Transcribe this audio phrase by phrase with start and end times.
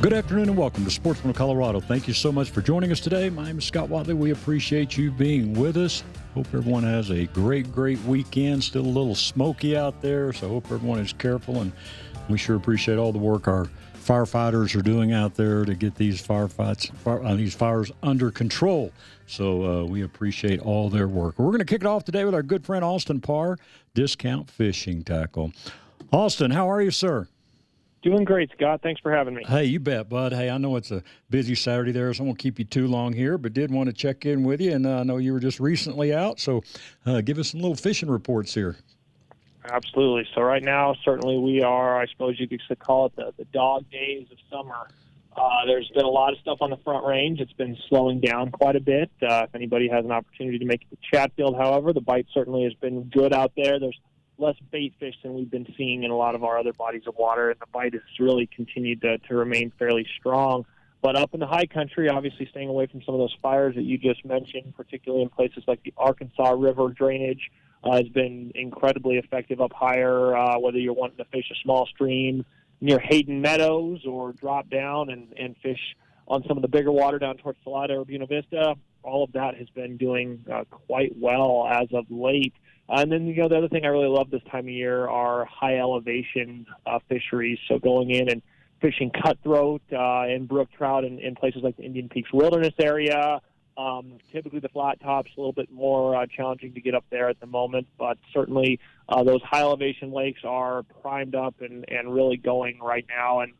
[0.00, 1.78] Good afternoon and welcome to Sportsman of Colorado.
[1.78, 3.28] Thank you so much for joining us today.
[3.28, 4.14] My name is Scott Watley.
[4.14, 6.02] We appreciate you being with us.
[6.32, 8.64] Hope everyone has a great, great weekend.
[8.64, 11.60] Still a little smoky out there, so hope everyone is careful.
[11.60, 11.70] And
[12.30, 13.68] we sure appreciate all the work our
[14.02, 18.92] firefighters are doing out there to get these firefights, fire, uh, these fires under control.
[19.26, 21.38] So uh, we appreciate all their work.
[21.38, 23.58] We're going to kick it off today with our good friend Austin Parr,
[23.92, 25.52] Discount Fishing Tackle.
[26.10, 27.28] Austin, how are you, sir?
[28.02, 28.80] Doing great, Scott.
[28.82, 29.44] Thanks for having me.
[29.46, 30.32] Hey, you bet, bud.
[30.32, 33.12] Hey, I know it's a busy Saturday there, so I won't keep you too long
[33.12, 34.72] here, but did want to check in with you.
[34.72, 36.62] And uh, I know you were just recently out, so
[37.04, 38.76] uh, give us some little fishing reports here.
[39.70, 40.26] Absolutely.
[40.34, 43.84] So, right now, certainly we are, I suppose you could call it the, the dog
[43.90, 44.88] days of summer.
[45.36, 47.40] Uh, there's been a lot of stuff on the front range.
[47.40, 49.10] It's been slowing down quite a bit.
[49.22, 52.64] Uh, if anybody has an opportunity to make it to Chatfield, however, the bite certainly
[52.64, 53.78] has been good out there.
[53.78, 53.98] There's
[54.40, 57.16] less bait fish than we've been seeing in a lot of our other bodies of
[57.16, 60.64] water, and the bite has really continued to, to remain fairly strong.
[61.02, 63.82] But up in the high country, obviously staying away from some of those fires that
[63.82, 67.50] you just mentioned, particularly in places like the Arkansas River drainage,
[67.82, 70.36] uh, has been incredibly effective up higher.
[70.36, 72.44] Uh, whether you're wanting to fish a small stream
[72.82, 75.80] near Hayden Meadows or drop down and, and fish
[76.28, 79.56] on some of the bigger water down towards Salida or Buena Vista, all of that
[79.56, 82.54] has been doing uh, quite well as of late.
[82.88, 85.08] Uh, and then, you know, the other thing I really love this time of year
[85.08, 87.58] are high elevation uh, fisheries.
[87.68, 88.42] So going in and
[88.80, 93.40] fishing cutthroat uh, and brook trout in, in places like the Indian Peaks Wilderness area.
[93.76, 97.28] Um, typically, the flat tops a little bit more uh, challenging to get up there
[97.28, 102.12] at the moment, but certainly uh, those high elevation lakes are primed up and, and
[102.12, 103.40] really going right now.
[103.40, 103.52] And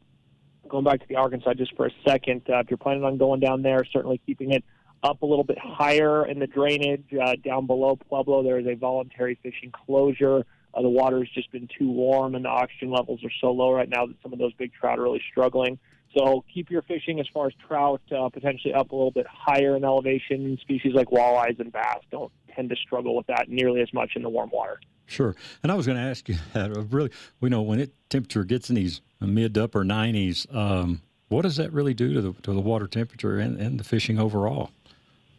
[0.69, 3.41] going back to the Arkansas just for a second, uh, if you're planning on going
[3.41, 4.65] down there, certainly keeping it
[5.03, 8.43] up a little bit higher in the drainage uh, down below Pueblo.
[8.43, 10.44] There is a voluntary fishing closure.
[10.72, 13.72] Uh, the water has just been too warm, and the oxygen levels are so low
[13.72, 15.78] right now that some of those big trout are really struggling.
[16.16, 19.77] So keep your fishing as far as trout uh, potentially up a little bit higher
[19.77, 20.59] in elevation.
[20.60, 24.22] Species like walleyes and bass don't tend to struggle with that nearly as much in
[24.22, 24.81] the warm water.
[25.06, 25.34] Sure.
[25.62, 26.77] And I was going to ask you that.
[26.77, 27.10] Uh, really,
[27.41, 31.56] we know when it temperature gets in these mid to upper 90s, um, what does
[31.56, 34.71] that really do to the to the water temperature and, and the fishing overall?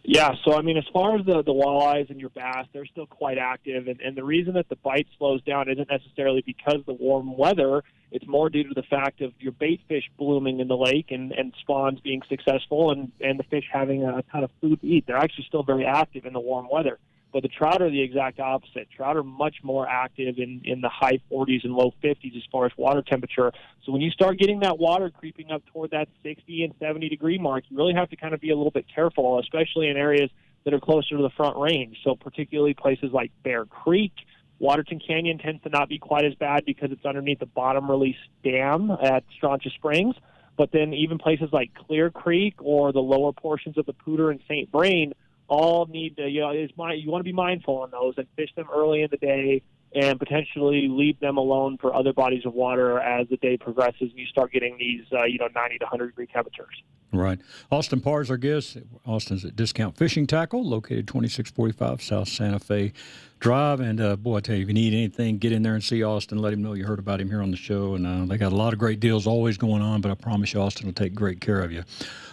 [0.04, 3.06] Yeah, so I mean, as far as the the walleyes and your bass, they're still
[3.06, 6.86] quite active, and, and the reason that the bite slows down isn't necessarily because of
[6.88, 7.84] the warm weather.
[8.12, 11.32] It's more due to the fact of your bait fish blooming in the lake and
[11.34, 15.06] and spawns being successful, and and the fish having a ton of food to eat.
[15.06, 16.98] They're actually still very active in the warm weather.
[17.32, 18.90] But the trout are the exact opposite.
[18.96, 22.66] Trout are much more active in, in the high 40s and low 50s as far
[22.66, 23.52] as water temperature.
[23.86, 27.38] So when you start getting that water creeping up toward that 60 and 70 degree
[27.38, 30.30] mark, you really have to kind of be a little bit careful, especially in areas
[30.66, 31.98] that are closer to the front range.
[32.04, 34.14] So particularly places like Bear Creek,
[34.60, 38.18] Waterton Canyon tends to not be quite as bad because it's underneath the bottom release
[38.44, 40.16] dam at Strontia Springs.
[40.58, 44.40] But then even places like Clear Creek or the lower portions of the Poudre and
[44.48, 44.72] St.
[44.72, 45.14] Vrain
[45.52, 48.26] all need to, you know, is my, you want to be mindful on those and
[48.38, 49.62] fish them early in the day
[49.94, 54.14] and potentially leave them alone for other bodies of water as the day progresses and
[54.18, 56.82] you start getting these, uh, you know, 90 to 100 degree temperatures.
[57.12, 57.42] Right.
[57.70, 58.78] Austin Parr is our guest.
[59.06, 62.94] Austin's at Discount Fishing Tackle, located 2645 South Santa Fe
[63.42, 63.82] Drive.
[63.82, 66.02] And uh, boy, I tell you, if you need anything, get in there and see
[66.02, 66.38] Austin.
[66.38, 67.96] Let him know you heard about him here on the show.
[67.96, 70.54] And uh, they got a lot of great deals always going on, but I promise
[70.54, 71.84] you, Austin will take great care of you.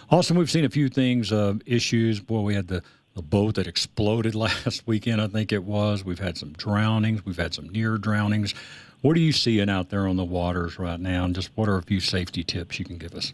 [0.09, 2.21] Austin, we've seen a few things, uh, issues.
[2.21, 2.81] Boy, we had the
[3.15, 6.03] a boat that exploded last weekend, I think it was.
[6.03, 7.25] We've had some drownings.
[7.25, 8.53] We've had some near drownings.
[9.01, 11.77] What are you seeing out there on the waters right now, and just what are
[11.77, 13.31] a few safety tips you can give us?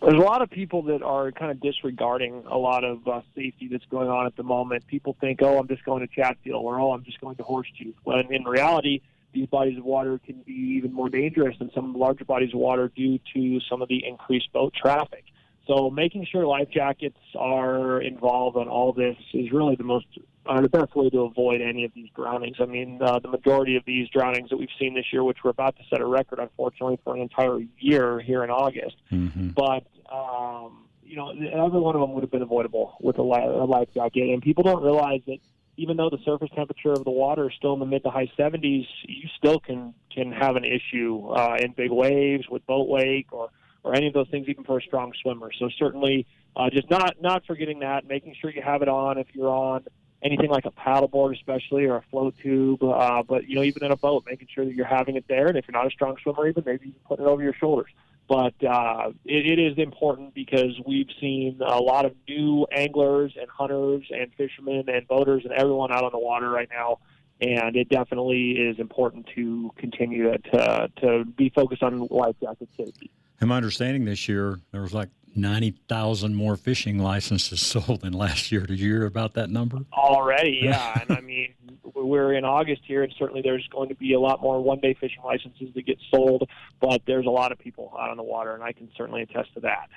[0.00, 3.68] There's a lot of people that are kind of disregarding a lot of uh, safety
[3.70, 4.86] that's going on at the moment.
[4.86, 7.92] People think, oh, I'm just going to Chatfield, or oh, I'm just going to Horseshoe.
[8.04, 9.02] When in reality,
[9.32, 12.90] these bodies of water can be even more dangerous than some larger bodies of water
[12.94, 15.24] due to some of the increased boat traffic.
[15.70, 20.06] So making sure life jackets are involved on all this is really the most
[20.46, 22.56] uh, the best way to avoid any of these drownings.
[22.58, 25.50] I mean, uh, the majority of these drownings that we've seen this year, which we're
[25.50, 28.96] about to set a record, unfortunately, for an entire year here in August.
[29.12, 29.50] Mm-hmm.
[29.50, 33.38] But um, you know, every one of them would have been avoidable with a, li-
[33.38, 35.38] a life jacket, and people don't realize that
[35.76, 38.28] even though the surface temperature of the water is still in the mid to high
[38.36, 43.32] 70s, you still can can have an issue uh, in big waves with boat wake
[43.32, 43.50] or
[43.82, 45.50] or any of those things, even for a strong swimmer.
[45.58, 49.28] So certainly, uh, just not not forgetting that, making sure you have it on if
[49.32, 49.84] you're on
[50.22, 52.82] anything like a paddleboard, especially, or a float tube.
[52.82, 55.46] Uh, but you know, even in a boat, making sure that you're having it there,
[55.46, 57.90] and if you're not a strong swimmer, even maybe you put it over your shoulders.
[58.28, 63.50] But uh, it, it is important because we've seen a lot of new anglers and
[63.50, 66.98] hunters and fishermen and boaters and everyone out on the water right now
[67.40, 73.10] and it definitely is important to continue to to be focused on life jacket safety.
[73.40, 78.12] In my understanding, this year there was like ninety thousand more fishing licenses sold than
[78.12, 78.66] last year.
[78.66, 79.78] Did you hear about that number?
[79.92, 81.00] Already, yeah.
[81.08, 81.54] and I mean,
[81.94, 85.22] we're in August here, and certainly there's going to be a lot more one-day fishing
[85.24, 86.48] licenses that get sold.
[86.80, 89.54] But there's a lot of people out on the water, and I can certainly attest
[89.54, 89.88] to that.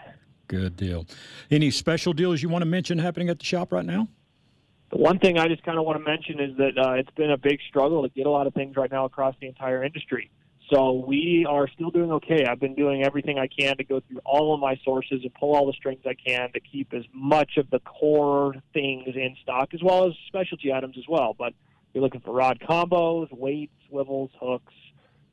[0.47, 1.05] Good deal.
[1.49, 4.07] Any special deals you want to mention happening at the shop right now?
[4.91, 7.31] The one thing I just kind of want to mention is that uh, it's been
[7.31, 10.29] a big struggle to get a lot of things right now across the entire industry.
[10.73, 12.45] So we are still doing okay.
[12.45, 15.55] I've been doing everything I can to go through all of my sources and pull
[15.55, 19.73] all the strings I can to keep as much of the core things in stock
[19.75, 21.35] as well as specialty items as well.
[21.37, 21.53] But
[21.93, 24.73] you're looking for rod combos, weights, swivels, hooks,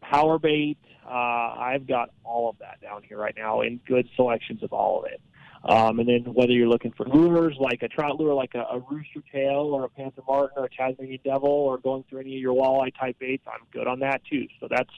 [0.02, 0.76] power bait.
[1.06, 4.98] Uh, I've got all of that down here right now in good selections of all
[4.98, 5.22] of it.
[5.64, 8.78] Um, and then whether you're looking for lures like a trout lure, like a, a
[8.90, 12.40] rooster tail or a panther martin or a Tasmanian devil, or going through any of
[12.42, 14.46] your walleye type baits, I'm good on that too.
[14.58, 14.90] So that's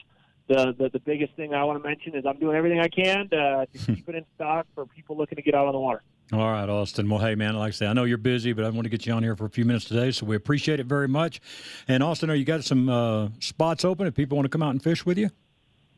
[0.49, 3.29] the, the the biggest thing I want to mention is I'm doing everything I can
[3.31, 6.03] to, to keep it in stock for people looking to get out on the water.
[6.33, 7.11] All right, Austin.
[7.11, 9.05] Well, hey, man, like I say, I know you're busy, but I want to get
[9.05, 11.43] you on here for a few minutes today, so we appreciate it very much.
[11.89, 14.71] And Austin, are you got some uh, spots open if people want to come out
[14.71, 15.29] and fish with you?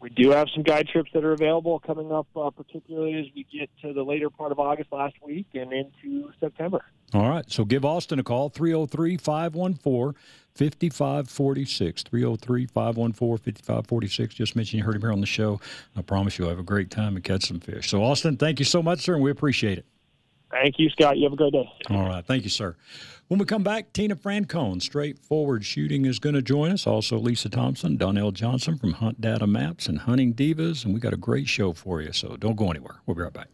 [0.01, 3.47] We do have some guide trips that are available coming up, uh, particularly as we
[3.51, 6.85] get to the later part of August last week and into September.
[7.15, 7.49] All right.
[7.51, 10.21] So give Austin a call, 303 514
[10.55, 12.03] 5546.
[12.03, 14.35] 303 514 5546.
[14.35, 15.61] Just mentioned you heard him here on the show.
[15.97, 17.89] I promise you'll have a great time and catch some fish.
[17.89, 19.87] So, Austin, thank you so much, sir, and we appreciate it.
[20.51, 21.17] Thank you, Scott.
[21.17, 21.69] You have a great day.
[21.91, 22.25] All right.
[22.25, 22.77] Thank you, sir.
[23.29, 26.87] When we come back, Tina Francone, Straightforward Shooting, is going to join us.
[26.87, 30.85] Also, Lisa Thompson, Donnell Johnson from Hunt Data Maps and Hunting Divas.
[30.85, 32.13] And we got a great show for you.
[32.13, 32.97] So don't go anywhere.
[33.07, 33.49] We'll be right back.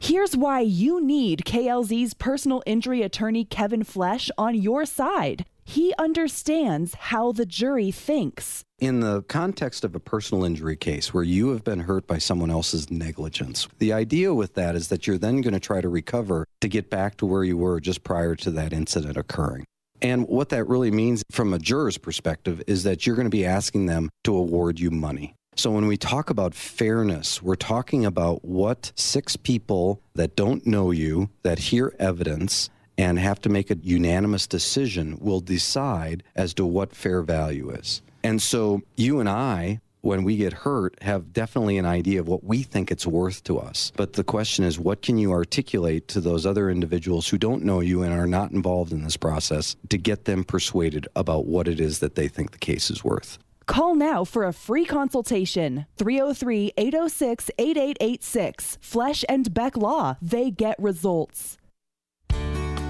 [0.00, 5.44] Here's why you need KLZ's personal injury attorney, Kevin Flesh, on your side.
[5.64, 8.62] He understands how the jury thinks.
[8.78, 12.50] In the context of a personal injury case where you have been hurt by someone
[12.50, 16.46] else's negligence, the idea with that is that you're then going to try to recover
[16.62, 19.66] to get back to where you were just prior to that incident occurring.
[20.00, 23.44] And what that really means from a juror's perspective is that you're going to be
[23.44, 25.34] asking them to award you money.
[25.58, 30.92] So when we talk about fairness, we're talking about what six people that don't know
[30.92, 36.64] you, that hear evidence, and have to make a unanimous decision will decide as to
[36.64, 38.02] what fair value is.
[38.22, 42.44] And so you and I, when we get hurt, have definitely an idea of what
[42.44, 43.90] we think it's worth to us.
[43.96, 47.80] But the question is, what can you articulate to those other individuals who don't know
[47.80, 51.80] you and are not involved in this process to get them persuaded about what it
[51.80, 53.38] is that they think the case is worth?
[53.68, 55.84] Call now for a free consultation.
[55.98, 58.78] 303 806 8886.
[58.80, 60.16] Flesh and Beck Law.
[60.22, 61.58] They get results.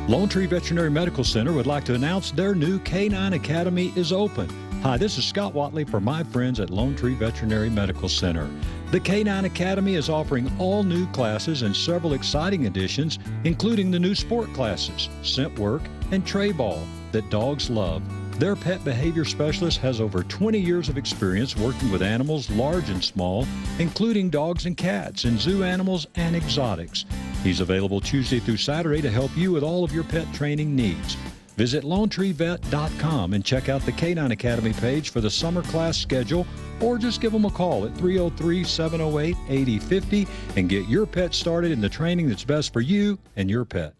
[0.08, 4.48] Lone Tree Veterinary Medical Center would like to announce their new Canine Academy is open.
[4.82, 8.48] Hi, this is Scott Watley for my friends at Lone Tree Veterinary Medical Center.
[8.92, 14.14] The Canine Academy is offering all new classes and several exciting additions, including the new
[14.14, 18.00] sport classes, scent work, and Treibball that dogs love.
[18.38, 23.02] Their pet behavior specialist has over 20 years of experience working with animals large and
[23.02, 23.44] small,
[23.80, 27.04] including dogs and cats, and zoo animals and exotics.
[27.42, 31.16] He's available Tuesday through Saturday to help you with all of your pet training needs.
[31.56, 36.46] Visit LoneTreeVet.com and check out the Canine Academy page for the summer class schedule,
[36.80, 41.72] or just give them a call at 303 708 8050 and get your pet started
[41.72, 43.97] in the training that's best for you and your pet.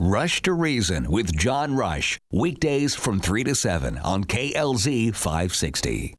[0.00, 6.14] Rush to Reason with John Rush, weekdays from 3 to 7 on KLZ 560.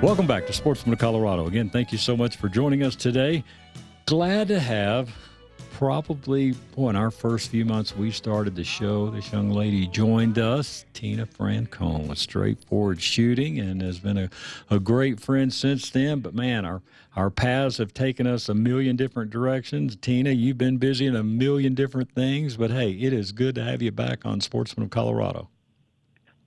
[0.00, 1.48] Welcome back to Sportsman of Colorado.
[1.48, 3.42] Again, thank you so much for joining us today.
[4.06, 5.10] Glad to have
[5.74, 10.38] probably, boy, in our first few months we started the show, this young lady joined
[10.38, 14.30] us, Tina Francone, with straightforward shooting and has been a,
[14.70, 16.20] a great friend since then.
[16.20, 16.80] But man, our,
[17.16, 19.96] our paths have taken us a million different directions.
[19.96, 23.64] Tina, you've been busy in a million different things, but hey, it is good to
[23.64, 25.48] have you back on Sportsman of Colorado.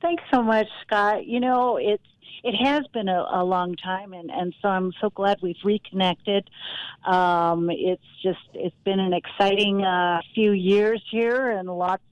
[0.02, 1.26] Thanks so much, Scott.
[1.26, 2.04] You know, it's
[2.44, 6.50] it has been a, a long time, and, and so I'm so glad we've reconnected.
[7.06, 12.03] Um, it's just it's been an exciting uh, few years here, and lots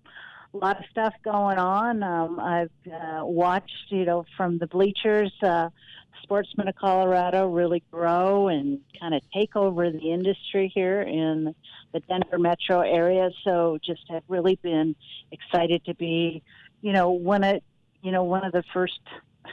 [0.53, 2.01] a lot of stuff going on.
[2.01, 5.70] Um, I've uh, watched, you know, from the bleachers, uh,
[6.24, 11.53] Sportsmen of Colorado really grow and kind of take over the industry here in
[11.94, 13.29] the Denver metro area.
[13.44, 14.96] So just have really been
[15.32, 16.41] excited to be,
[16.82, 17.62] you know, one of
[18.01, 19.00] you know one of the first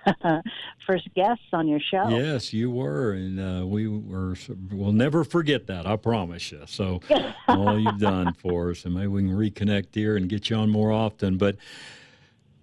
[0.86, 2.08] first guests on your show.
[2.08, 4.34] Yes, you were, and uh, we were.
[4.70, 5.86] We'll never forget that.
[5.86, 6.62] I promise you.
[6.66, 7.00] So
[7.48, 10.70] all you've done for us, and maybe we can reconnect here and get you on
[10.70, 11.38] more often.
[11.38, 11.56] But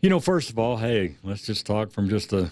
[0.01, 2.49] you know, first of all, hey, let's just talk from just a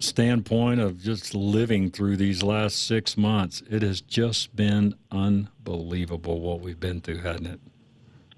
[0.00, 3.62] standpoint of just living through these last six months.
[3.70, 7.60] It has just been unbelievable what we've been through, hasn't it?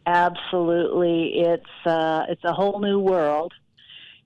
[0.06, 3.54] Absolutely, it's uh, it's a whole new world,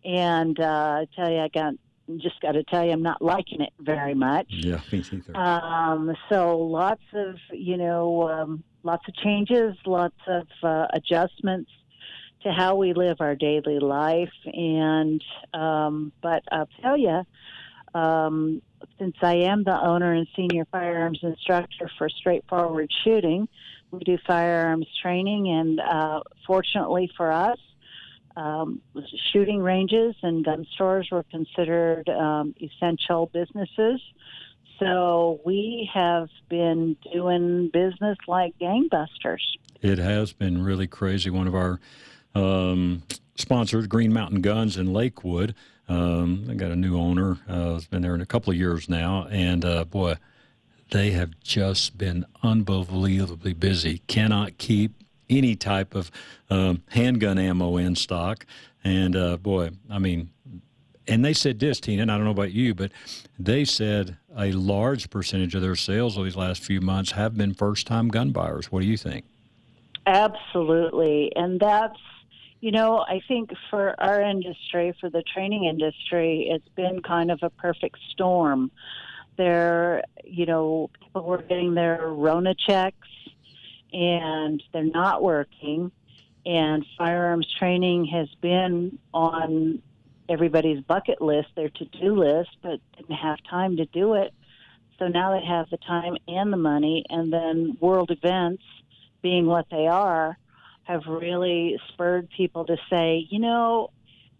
[0.08, 1.74] and uh, I tell you, I got
[2.16, 4.46] just got to tell you, I'm not liking it very much.
[4.48, 5.36] Yeah, me either.
[5.36, 11.70] Um, so lots of you know, um, lots of changes, lots of uh, adjustments
[12.42, 14.32] to how we live our daily life.
[14.46, 15.22] And
[15.52, 17.22] um, but I'll tell you,
[17.94, 18.62] um,
[18.98, 23.46] since I am the owner and senior firearms instructor for Straightforward Shooting,
[23.90, 27.58] we do firearms training, and uh, fortunately for us.
[28.38, 28.80] Um,
[29.32, 34.00] shooting ranges and gun stores were considered um, essential businesses.
[34.78, 39.42] So we have been doing business like gangbusters.
[39.82, 41.30] It has been really crazy.
[41.30, 41.80] One of our
[42.36, 43.02] um,
[43.34, 45.56] sponsors, Green Mountain Guns in Lakewood.
[45.88, 47.38] Um, they got a new owner.
[47.48, 50.14] Uh, has been there in a couple of years now, and uh, boy,
[50.92, 54.02] they have just been unbelievably busy.
[54.06, 54.92] Cannot keep
[55.30, 56.10] any type of
[56.50, 58.46] um, handgun ammo in stock,
[58.84, 60.30] and uh, boy, I mean,
[61.06, 62.92] and they said this, Tina, and I don't know about you, but
[63.38, 67.54] they said a large percentage of their sales over these last few months have been
[67.54, 68.70] first-time gun buyers.
[68.70, 69.24] What do you think?
[70.06, 71.98] Absolutely, and that's
[72.60, 77.38] you know, I think for our industry, for the training industry, it's been kind of
[77.42, 78.70] a perfect storm.
[79.36, 83.06] There, you know, people were getting their Rona checks
[83.92, 85.92] and they're not working.
[86.46, 89.82] And firearms training has been on
[90.28, 94.32] everybody's bucket list, their to do list, but didn't have time to do it.
[94.98, 98.62] So now they have the time and the money, and then world events
[99.22, 100.36] being what they are
[100.84, 103.90] have really spurred people to say, you know,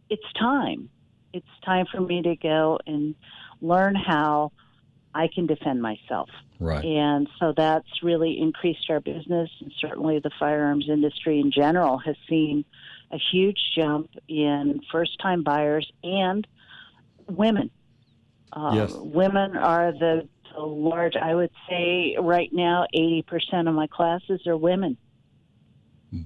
[0.09, 0.89] it's time.
[1.33, 3.15] It's time for me to go and
[3.61, 4.53] learn how
[5.19, 6.31] I can defend myself.
[6.61, 6.85] Right.
[6.85, 12.15] And so that's really increased our business, and certainly the firearms industry in general has
[12.29, 12.65] seen
[13.11, 16.47] a huge jump in first time buyers and
[17.29, 17.71] women.
[18.53, 18.93] Uh, yes.
[18.95, 24.57] Women are the, the large, I would say right now, 80% of my classes are
[24.57, 24.97] women.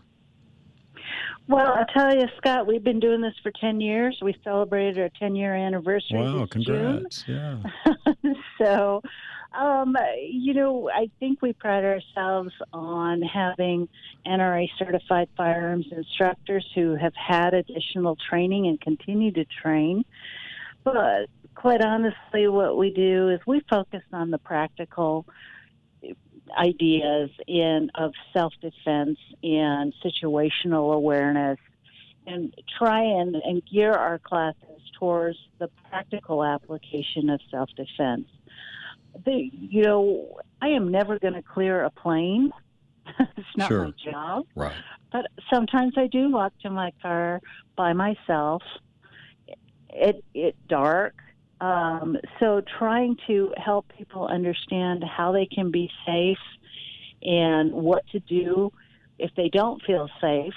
[1.48, 4.20] Well, I'll tell you, Scott, we've been doing this for 10 years.
[4.22, 6.20] We celebrated our 10 year anniversary.
[6.20, 7.24] Wow, congrats.
[7.24, 7.64] June.
[7.86, 8.34] Yeah.
[8.62, 9.02] so
[9.54, 13.90] um, you know, I think we pride ourselves on having
[14.26, 20.06] NRA certified firearms instructors who have had additional training and continue to train.
[20.84, 25.26] But quite honestly, what we do is we focus on the practical
[26.58, 31.60] ideas in of self defense and situational awareness,
[32.28, 38.28] and try and, and gear our classes towards the practical application of self defense.
[39.26, 42.52] You know, I am never going to clear a plane.
[43.20, 43.86] it's not Sure.
[43.86, 44.46] my job.
[44.56, 44.76] Right.
[45.12, 47.42] But sometimes I do walk to my car
[47.76, 48.62] by myself.
[49.90, 51.16] It it dark.
[51.62, 56.38] Um, so trying to help people understand how they can be safe
[57.22, 58.72] and what to do
[59.18, 60.54] if they don't feel safe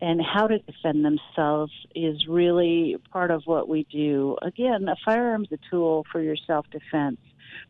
[0.00, 4.36] and how to defend themselves is really part of what we do.
[4.42, 7.18] Again, a firearm's a tool for your self defense.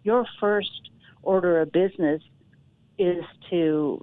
[0.09, 0.89] Your first
[1.23, 2.23] order of business
[2.99, 4.03] is to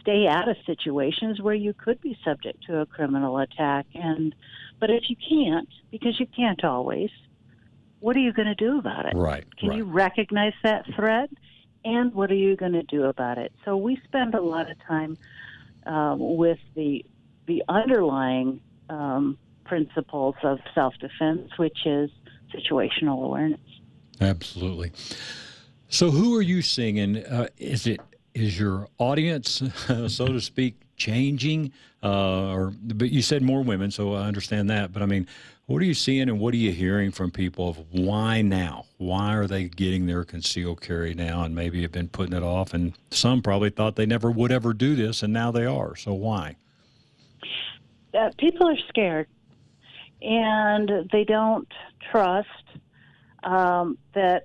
[0.00, 4.34] stay out of situations where you could be subject to a criminal attack and
[4.80, 7.10] but if you can't because you can't always
[8.00, 9.44] what are you going to do about it Right.
[9.56, 9.78] can right.
[9.78, 11.30] you recognize that threat
[11.84, 14.76] and what are you going to do about it so we spend a lot of
[14.88, 15.16] time
[15.86, 17.04] um, with the
[17.46, 22.10] the underlying um, principles of self-defense which is
[22.52, 23.69] situational awareness
[24.20, 24.92] Absolutely.
[25.88, 27.24] So, who are you singing?
[27.24, 28.00] Uh, is it
[28.34, 29.62] is your audience,
[30.08, 31.72] so to speak, changing?
[32.02, 34.92] Uh, or but you said more women, so I understand that.
[34.92, 35.26] But I mean,
[35.66, 38.86] what are you seeing and what are you hearing from people of why now?
[38.98, 42.72] Why are they getting their concealed carry now, and maybe have been putting it off?
[42.72, 45.96] And some probably thought they never would ever do this, and now they are.
[45.96, 46.56] So why?
[48.14, 49.26] uh, people are scared
[50.22, 51.68] and they don't
[52.10, 52.48] trust
[53.42, 54.44] um, that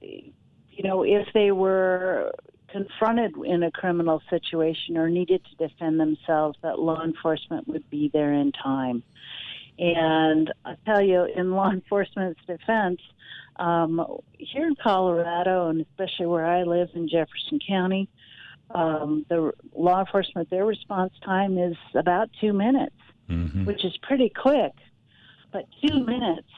[0.00, 2.32] you know if they were
[2.68, 8.10] confronted in a criminal situation or needed to defend themselves that law enforcement would be
[8.12, 9.02] there in time
[9.78, 13.00] and i tell you in law enforcement's defense
[13.56, 14.04] um,
[14.38, 18.08] here in colorado and especially where i live in jefferson county
[18.74, 22.96] um, the law enforcement their response time is about two minutes
[23.32, 23.64] Mm-hmm.
[23.64, 24.72] which is pretty quick.
[25.52, 26.48] But two minutes,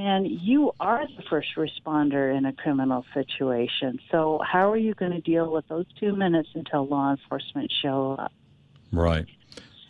[0.00, 3.98] man, you are the first responder in a criminal situation.
[4.10, 8.16] So how are you going to deal with those two minutes until law enforcement show
[8.18, 8.32] up?
[8.90, 9.26] Right.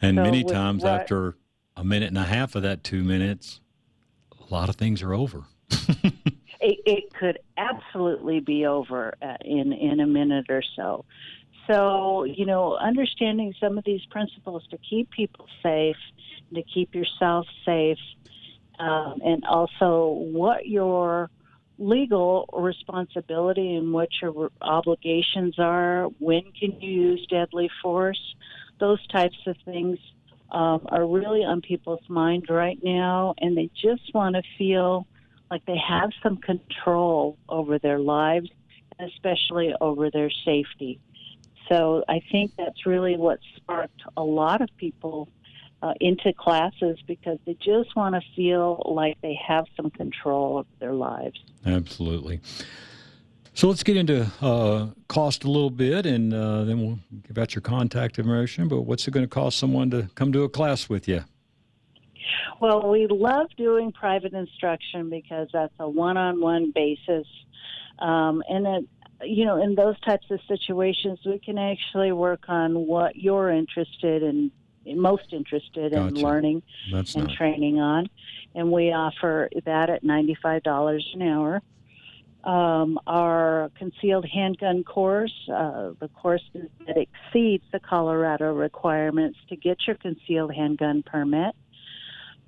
[0.02, 1.36] And So many times what- after
[1.76, 3.60] a minute and a half of that two minutes,
[4.32, 5.44] a lot of things are over.
[6.62, 11.06] It, it could absolutely be over uh, in in a minute or so.
[11.66, 15.96] So you know, understanding some of these principles to keep people safe,
[16.52, 17.96] to keep yourself safe,
[18.80, 21.30] um, and also what your
[21.78, 26.04] legal responsibility and what your obligations are.
[26.18, 28.20] When can you use deadly force?
[28.78, 29.98] Those types of things
[30.50, 35.06] um, are really on people's mind right now, and they just want to feel
[35.50, 38.48] like they have some control over their lives,
[39.00, 41.00] especially over their safety.
[41.68, 45.28] So I think that's really what sparked a lot of people
[45.82, 50.66] uh, into classes because they just want to feel like they have some control of
[50.78, 51.38] their lives.
[51.64, 52.40] Absolutely.
[53.54, 57.54] So let's get into uh, cost a little bit, and uh, then we'll give out
[57.54, 58.68] your contact information.
[58.68, 61.24] But what's it going to cost someone to come to a class with you?
[62.60, 67.26] Well, we love doing private instruction because that's a one-on-one basis,
[67.98, 68.88] um, and it,
[69.22, 74.22] you know, in those types of situations, we can actually work on what you're interested
[74.22, 74.50] in,
[74.86, 76.24] most interested in Gotcha.
[76.24, 76.62] learning
[76.92, 78.08] That's and not training on,
[78.54, 81.62] and we offer that at ninety-five dollars an hour.
[82.42, 86.42] Um, our concealed handgun course, uh, the course
[86.86, 91.54] that exceeds the Colorado requirements to get your concealed handgun permit,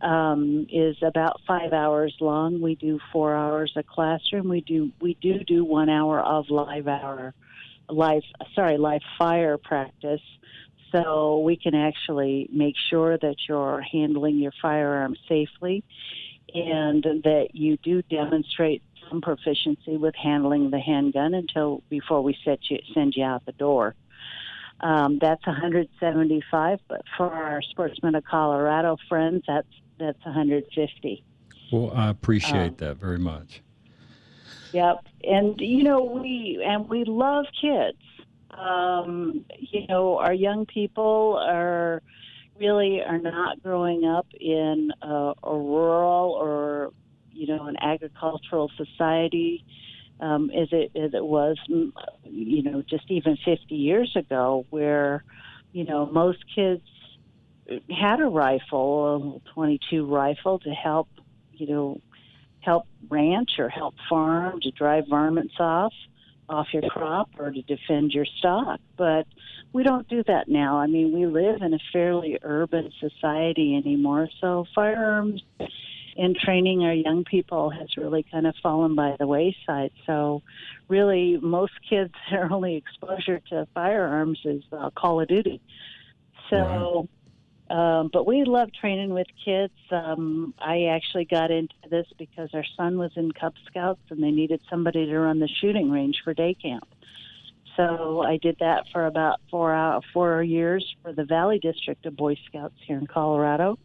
[0.00, 2.62] um, is about five hours long.
[2.62, 4.48] We do four hours of classroom.
[4.48, 7.34] We do we do do one hour of live hour,
[7.90, 8.22] live
[8.54, 10.22] sorry live fire practice.
[10.92, 15.82] So we can actually make sure that you're handling your firearm safely,
[16.54, 22.58] and that you do demonstrate some proficiency with handling the handgun until before we set
[22.70, 23.94] you send you out the door.
[24.80, 31.24] Um, that's 175, but for our Sportsmen of Colorado friends, that's that's 150.
[31.70, 31.92] well.
[31.94, 33.62] I appreciate Um, that very much.
[34.72, 37.98] Yep, and you know we and we love kids.
[38.52, 42.02] Um, you know, our young people are
[42.58, 46.92] really are not growing up in a, a rural or
[47.32, 49.64] you know an agricultural society.
[50.20, 51.56] Um, as it as it was
[52.24, 55.24] you know just even 50 years ago, where
[55.72, 56.82] you know most kids
[57.90, 61.08] had a rifle, a 22 rifle, to help
[61.54, 62.00] you know
[62.60, 65.92] help ranch or help farm, to drive varmints off
[66.52, 68.80] off your crop or to defend your stock.
[68.96, 69.26] But
[69.72, 70.78] we don't do that now.
[70.78, 75.42] I mean, we live in a fairly urban society anymore, so firearms
[76.16, 79.90] and training our young people has really kind of fallen by the wayside.
[80.06, 80.42] So,
[80.88, 85.60] really, most kids' their only exposure to firearms is uh, Call of Duty.
[86.50, 87.08] So,
[87.72, 89.72] um, but we love training with kids.
[89.90, 94.30] Um, I actually got into this because our son was in Cub Scouts and they
[94.30, 96.86] needed somebody to run the shooting range for day camp.
[97.74, 102.14] So I did that for about four out four years for the Valley District of
[102.14, 103.78] Boy Scouts here in Colorado,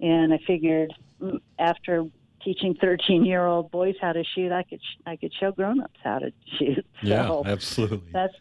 [0.00, 2.06] and I figured mm, after
[2.42, 6.00] teaching 13 year old boys how to shoot, I could I could show grown ups
[6.02, 6.84] how to shoot.
[7.04, 8.10] Yeah, absolutely.
[8.12, 8.34] That's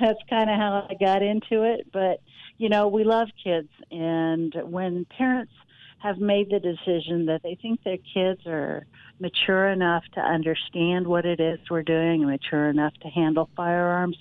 [0.00, 1.86] that's kind of how I got into it.
[1.92, 2.20] But
[2.58, 5.52] you know, we love kids, and when parents
[5.98, 8.86] have made the decision that they think their kids are
[9.18, 14.16] mature enough to understand what it is we're doing and mature enough to handle firearms,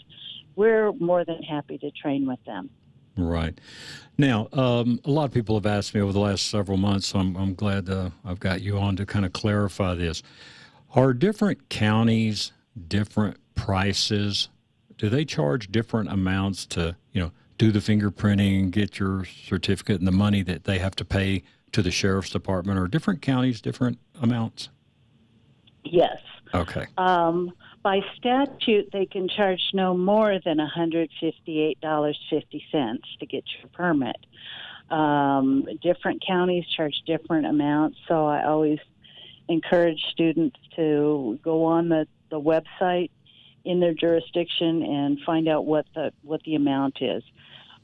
[0.56, 2.70] we're more than happy to train with them.
[3.18, 3.60] Right.
[4.18, 7.20] Now, um, a lot of people have asked me over the last several months, so
[7.20, 10.24] I'm, I'm glad uh, I've got you on to kind of clarify this.
[10.96, 12.52] Are different counties
[12.88, 14.50] different prices?
[14.98, 20.08] Do they charge different amounts to, you know, do the fingerprinting, get your certificate, and
[20.08, 22.78] the money that they have to pay to the sheriff's department?
[22.80, 24.70] Are different counties different amounts?
[25.84, 26.18] Yes.
[26.54, 26.88] Okay.
[26.98, 27.52] Um,
[27.84, 34.18] by statute, they can charge no more than $158.50 to get your permit.
[34.90, 38.80] Um, different counties charge different amounts, so I always
[39.48, 43.10] encourage students to go on the, the website
[43.66, 47.24] in their jurisdiction and find out what the what the amount is,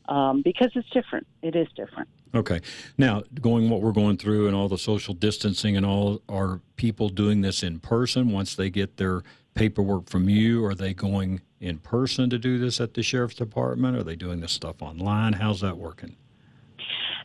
[0.08, 1.28] um, because it's different.
[1.42, 2.08] It is different.
[2.34, 2.62] Okay.
[2.98, 7.10] Now, going what we're going through and all the social distancing and all, are people
[7.10, 10.64] doing this in person once they get their paperwork from you?
[10.64, 13.98] Are they going in person to do this at the sheriff's department?
[13.98, 15.34] Are they doing this stuff online?
[15.34, 16.16] How's that working?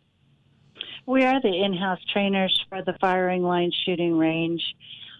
[1.13, 4.63] We are the in house trainers for the firing line shooting range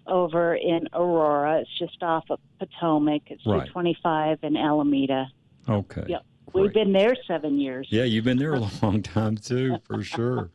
[0.07, 1.61] over in Aurora.
[1.61, 3.21] It's just off of Potomac.
[3.27, 3.67] It's right.
[3.67, 5.27] 225 in Alameda.
[5.69, 6.05] Okay.
[6.09, 6.23] Yep.
[6.51, 6.63] Great.
[6.63, 7.89] We've been there seven years.
[7.91, 10.49] Yeah, you've been there a long time too, for sure.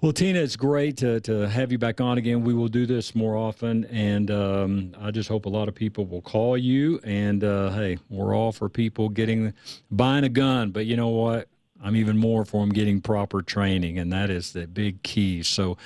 [0.00, 2.44] Well, Tina, it's great to, to have you back on again.
[2.44, 6.06] We will do this more often, and um, I just hope a lot of people
[6.06, 6.98] will call you.
[7.04, 9.52] And uh, hey, we're all for people getting
[9.90, 11.48] buying a gun, but you know what?
[11.82, 15.42] I'm even more for them getting proper training, and that is the big key.
[15.42, 15.76] So,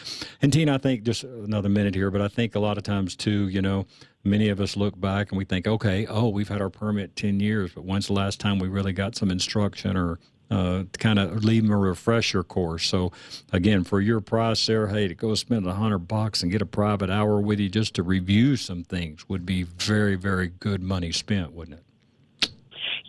[0.42, 3.16] and Tina, I think just another minute here, but I think a lot of times
[3.16, 3.86] too, you know,
[4.22, 7.40] many of us look back and we think, okay, oh, we've had our permit 10
[7.40, 10.18] years, but when's the last time we really got some instruction or
[10.50, 12.86] uh, kind of leave them a refresher course.
[12.86, 13.12] So,
[13.52, 16.66] again, for your price there, hey, to go spend a hundred bucks and get a
[16.66, 21.12] private hour with you just to review some things would be very, very good money
[21.12, 21.84] spent, wouldn't it?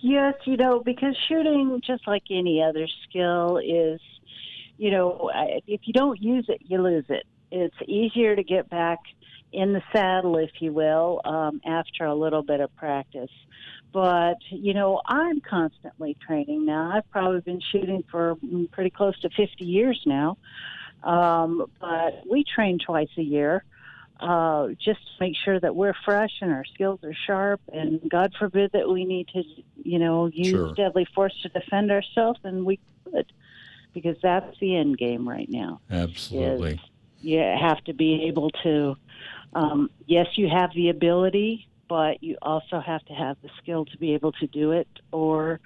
[0.02, 4.00] Yes, you know, because shooting, just like any other skill, is,
[4.78, 5.30] you know,
[5.68, 7.24] if you don't use it, you lose it.
[7.52, 9.00] It's easier to get back
[9.52, 13.32] in the saddle, if you will, um, after a little bit of practice.
[13.92, 16.92] But, you know, I'm constantly training now.
[16.94, 18.36] I've probably been shooting for
[18.72, 20.38] pretty close to 50 years now.
[21.04, 23.79] Um, but we train twice a year uh,
[24.80, 27.62] just to make sure that we're fresh and our skills are sharp.
[27.72, 29.44] And God forbid that we need to,
[29.84, 30.74] you know, use sure.
[30.74, 33.32] deadly force to defend ourselves, and we could.
[33.94, 35.82] because that's the end game right now.
[35.90, 36.74] Absolutely.
[36.74, 36.80] Is
[37.22, 38.96] you have to be able to.
[39.54, 43.98] Um, yes, you have the ability, but you also have to have the skill to
[43.98, 45.60] be able to do it, or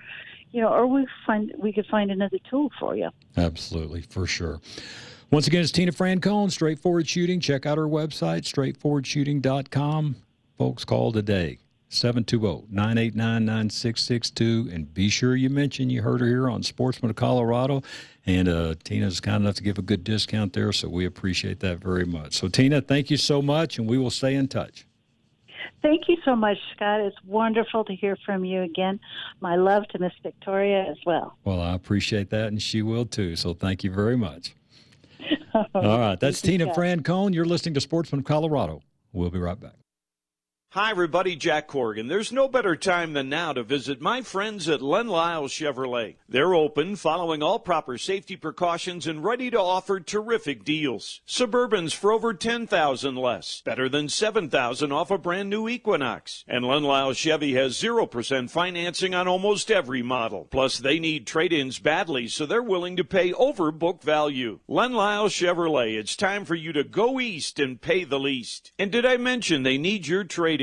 [0.52, 3.10] you know, or we find we could find another tool for you.
[3.36, 4.62] Absolutely, for sure.
[5.34, 7.39] Once again, it's Tina Francone, Straightforward Shooting.
[7.39, 10.15] Check out our website, straightforwardshooting.com.
[10.60, 11.58] Folks, call today,
[11.89, 14.72] 720-989-9662.
[14.72, 17.82] And be sure you mention you heard her here on Sportsman of Colorado.
[18.28, 21.80] And uh, Tina's kind enough to give a good discount there, so we appreciate that
[21.80, 22.36] very much.
[22.36, 24.86] So, Tina, thank you so much, and we will stay in touch.
[25.82, 27.02] Thank you so much, Scott.
[27.02, 29.00] It's wonderful to hear from you again.
[29.39, 31.36] My love to Miss Victoria as well.
[31.43, 33.36] Well, I appreciate that, and she will too.
[33.36, 34.54] So, thank you very much.
[35.74, 36.20] All right.
[36.20, 37.34] That's Tina Francone.
[37.34, 38.82] You're listening to Sportsman of Colorado.
[39.12, 39.74] We'll be right back.
[40.74, 41.36] Hi, everybody.
[41.36, 42.08] Jack Corrigan.
[42.08, 46.16] There's no better time than now to visit my friends at Len Lyall Chevrolet.
[46.28, 51.22] They're open, following all proper safety precautions, and ready to offer terrific deals.
[51.28, 53.62] Suburbans for over 10000 less.
[53.64, 56.44] Better than 7000 off a brand new Equinox.
[56.48, 60.48] And Len Lyall Chevy has 0% financing on almost every model.
[60.50, 64.58] Plus, they need trade-ins badly, so they're willing to pay over book value.
[64.68, 66.00] Len Lyall Chevrolet.
[66.00, 68.72] It's time for you to go east and pay the least.
[68.80, 70.62] And did I mention they need your trade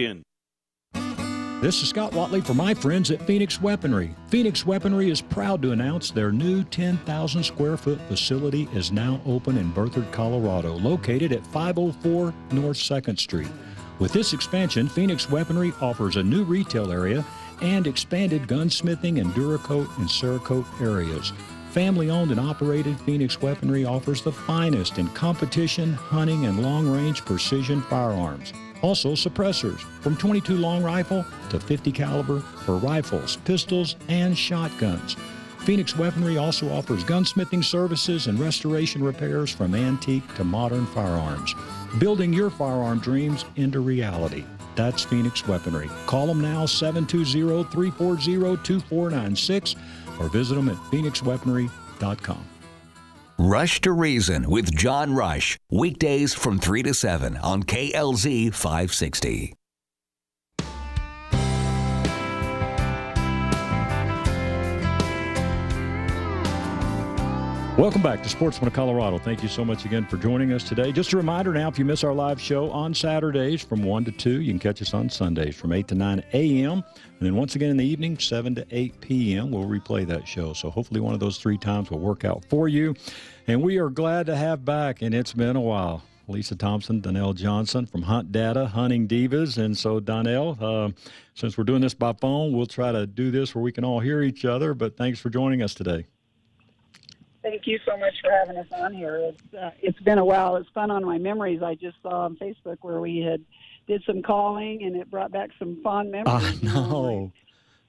[1.60, 4.14] This is Scott Watley for my friends at Phoenix Weaponry.
[4.28, 9.58] Phoenix Weaponry is proud to announce their new 10,000 square foot facility is now open
[9.58, 13.50] in Berthoud, Colorado, located at 504 North 2nd Street.
[13.98, 17.22] With this expansion, Phoenix Weaponry offers a new retail area
[17.60, 21.34] and expanded gunsmithing and Duracoat and Cerakote areas.
[21.72, 27.22] Family owned and operated, Phoenix Weaponry offers the finest in competition, hunting, and long range
[27.26, 28.54] precision firearms.
[28.82, 35.16] Also, suppressors from 22 long rifle to 50 caliber for rifles, pistols, and shotguns.
[35.60, 41.54] Phoenix Weaponry also offers gunsmithing services and restoration repairs from antique to modern firearms,
[41.98, 44.44] building your firearm dreams into reality.
[44.74, 45.90] That's Phoenix Weaponry.
[46.06, 49.76] Call them now 720 340 2496
[50.18, 52.49] or visit them at phoenixweaponry.com.
[53.42, 55.58] Rush to Reason with John Rush.
[55.70, 59.54] Weekdays from 3 to 7 on KLZ 560.
[67.80, 69.16] Welcome back to Sportsman of Colorado.
[69.16, 70.92] Thank you so much again for joining us today.
[70.92, 74.12] Just a reminder now, if you miss our live show on Saturdays from 1 to
[74.12, 76.72] 2, you can catch us on Sundays from 8 to 9 a.m.
[76.72, 76.84] And
[77.20, 80.52] then once again in the evening, 7 to 8 p.m., we'll replay that show.
[80.52, 82.94] So hopefully one of those three times will work out for you.
[83.46, 87.32] And we are glad to have back, and it's been a while, Lisa Thompson, Donnell
[87.32, 89.56] Johnson from Hunt Data, Hunting Divas.
[89.56, 90.90] And so, Donnell, uh,
[91.32, 94.00] since we're doing this by phone, we'll try to do this where we can all
[94.00, 94.74] hear each other.
[94.74, 96.04] But thanks for joining us today.
[97.42, 99.16] Thank you so much for having us on here.
[99.16, 100.56] It's uh, it's been a while.
[100.56, 101.62] It's fun on my memories.
[101.62, 103.42] I just saw on Facebook where we had
[103.86, 106.62] did some calling, and it brought back some fond memories.
[106.62, 107.32] I know.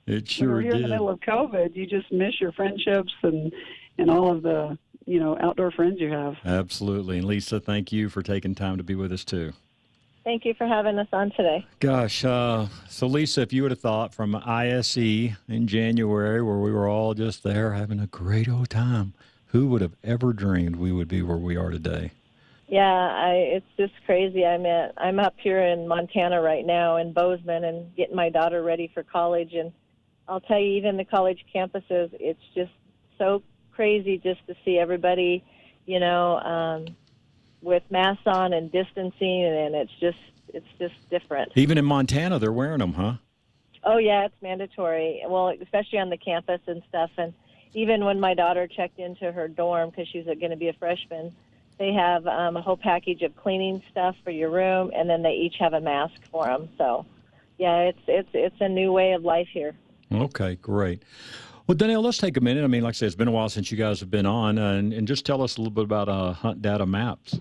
[0.07, 0.77] It sure when we're here did.
[0.77, 3.51] in the middle of COVID, you just miss your friendships and
[3.97, 6.37] and all of the you know outdoor friends you have.
[6.45, 7.17] Absolutely.
[7.17, 9.53] And Lisa, thank you for taking time to be with us too.
[10.23, 11.65] Thank you for having us on today.
[11.79, 16.71] Gosh, uh, so Lisa, if you would have thought from ISE in January, where we
[16.71, 19.15] were all just there having a great old time,
[19.51, 22.11] who would have ever dreamed we would be where we are today?
[22.67, 24.45] Yeah, I, it's just crazy.
[24.45, 28.63] I'm at, I'm up here in Montana right now in Bozeman and getting my daughter
[28.63, 29.53] ready for college.
[29.53, 29.73] And
[30.27, 32.71] I'll tell you, even the college campuses, it's just
[33.17, 35.43] so crazy just to see everybody,
[35.85, 36.95] you know, um,
[37.61, 40.17] with masks on and distancing, and it's just
[40.53, 41.51] it's just different.
[41.55, 43.15] Even in Montana, they're wearing them, huh?
[43.83, 45.23] Oh yeah, it's mandatory.
[45.27, 47.11] Well, especially on the campus and stuff.
[47.17, 47.33] And
[47.73, 51.33] even when my daughter checked into her dorm because she's going to be a freshman,
[51.77, 55.33] they have um, a whole package of cleaning stuff for your room, and then they
[55.33, 56.69] each have a mask for them.
[56.77, 57.05] So,
[57.57, 59.73] yeah, it's it's it's a new way of life here.
[60.11, 61.03] Okay, great.
[61.67, 62.63] Well, Danielle, let's take a minute.
[62.63, 64.57] I mean, like I said, it's been a while since you guys have been on,
[64.57, 67.39] uh, and, and just tell us a little bit about uh, Hunt Data Maps.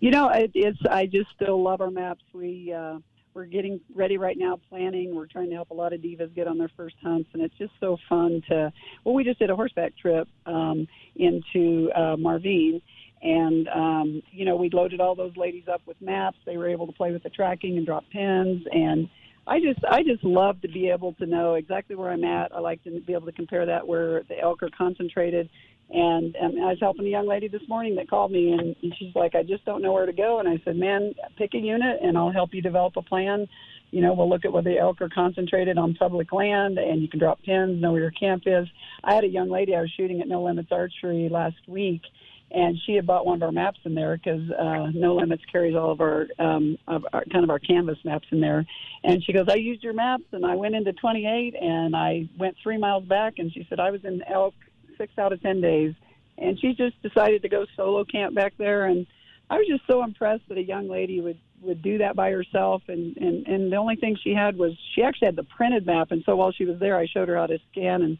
[0.00, 2.22] You know, it, it's I just still love our maps.
[2.32, 2.98] We uh,
[3.34, 5.14] we're getting ready right now, planning.
[5.14, 7.56] We're trying to help a lot of divas get on their first hunts, and it's
[7.58, 8.72] just so fun to.
[9.04, 12.80] Well, we just did a horseback trip um, into uh, Marvine,
[13.22, 16.38] and um, you know we loaded all those ladies up with maps.
[16.46, 19.08] They were able to play with the tracking and drop pins, and
[19.46, 22.54] I just I just love to be able to know exactly where I'm at.
[22.54, 25.50] I like to be able to compare that where the elk are concentrated.
[25.90, 29.14] And, and I was helping a young lady this morning that called me, and she's
[29.14, 32.00] like, "I just don't know where to go." And I said, "Man, pick a unit,
[32.02, 33.46] and I'll help you develop a plan."
[33.94, 37.06] you know, we'll look at where the elk are concentrated on public land, and you
[37.08, 38.66] can drop pins, know where your camp is.
[39.04, 42.02] I had a young lady I was shooting at No Limits Archery last week,
[42.50, 45.76] and she had bought one of our maps in there because uh, No Limits carries
[45.76, 48.66] all of our, um, of our kind of our canvas maps in there.
[49.04, 52.56] And she goes, "I used your maps, and I went into 28, and I went
[52.64, 54.54] three miles back." And she said, "I was in elk
[54.98, 55.94] six out of ten days,"
[56.38, 58.86] and she just decided to go solo camp back there.
[58.86, 59.06] And
[59.50, 62.82] I was just so impressed that a young lady would would do that by herself.
[62.88, 66.10] And and and the only thing she had was she actually had the printed map.
[66.10, 68.18] And so while she was there I showed her how to scan and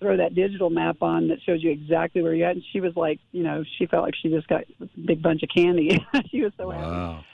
[0.00, 2.56] throw that digital map on that shows you exactly where you're at.
[2.56, 5.42] And she was like you know she felt like she just got a big bunch
[5.42, 6.04] of candy.
[6.30, 7.14] She was so wow.
[7.14, 7.26] happy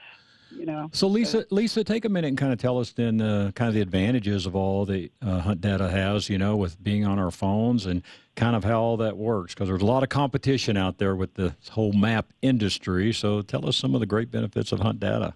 [0.50, 3.52] you know So Lisa, Lisa, take a minute and kind of tell us then uh,
[3.54, 7.04] kind of the advantages of all the uh, Hunt Data has, you know, with being
[7.06, 8.02] on our phones and
[8.36, 11.34] kind of how all that works because there's a lot of competition out there with
[11.34, 13.12] the whole map industry.
[13.12, 15.34] So tell us some of the great benefits of Hunt Data.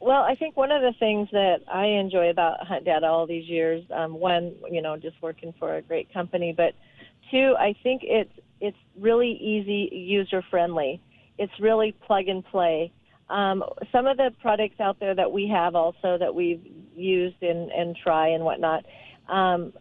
[0.00, 3.48] Well, I think one of the things that I enjoy about Hunt Data all these
[3.48, 6.74] years, um, one, you know, just working for a great company, but
[7.30, 11.00] two, I think it's it's really easy, user friendly.
[11.38, 12.92] It's really plug and play.
[13.28, 17.70] Um, some of the products out there that we have also that we've used and,
[17.70, 18.84] and try and whatnot,
[19.28, 19.72] um,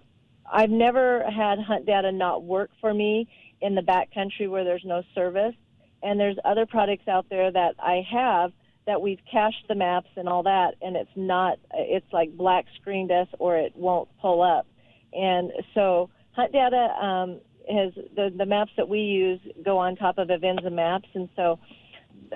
[0.52, 3.28] I've never had Hunt Data not work for me
[3.62, 5.56] in the backcountry where there's no service.
[6.02, 8.52] And there's other products out there that I have
[8.86, 13.12] that we've cached the maps and all that, and it's not, it's like black screened
[13.12, 14.68] us or it won't pull up.
[15.14, 20.18] And so Hunt Data um, has the, the maps that we use go on top
[20.18, 21.60] of Avenza maps, and so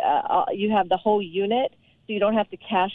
[0.03, 1.71] uh, you have the whole unit,
[2.05, 2.93] so you don't have to cache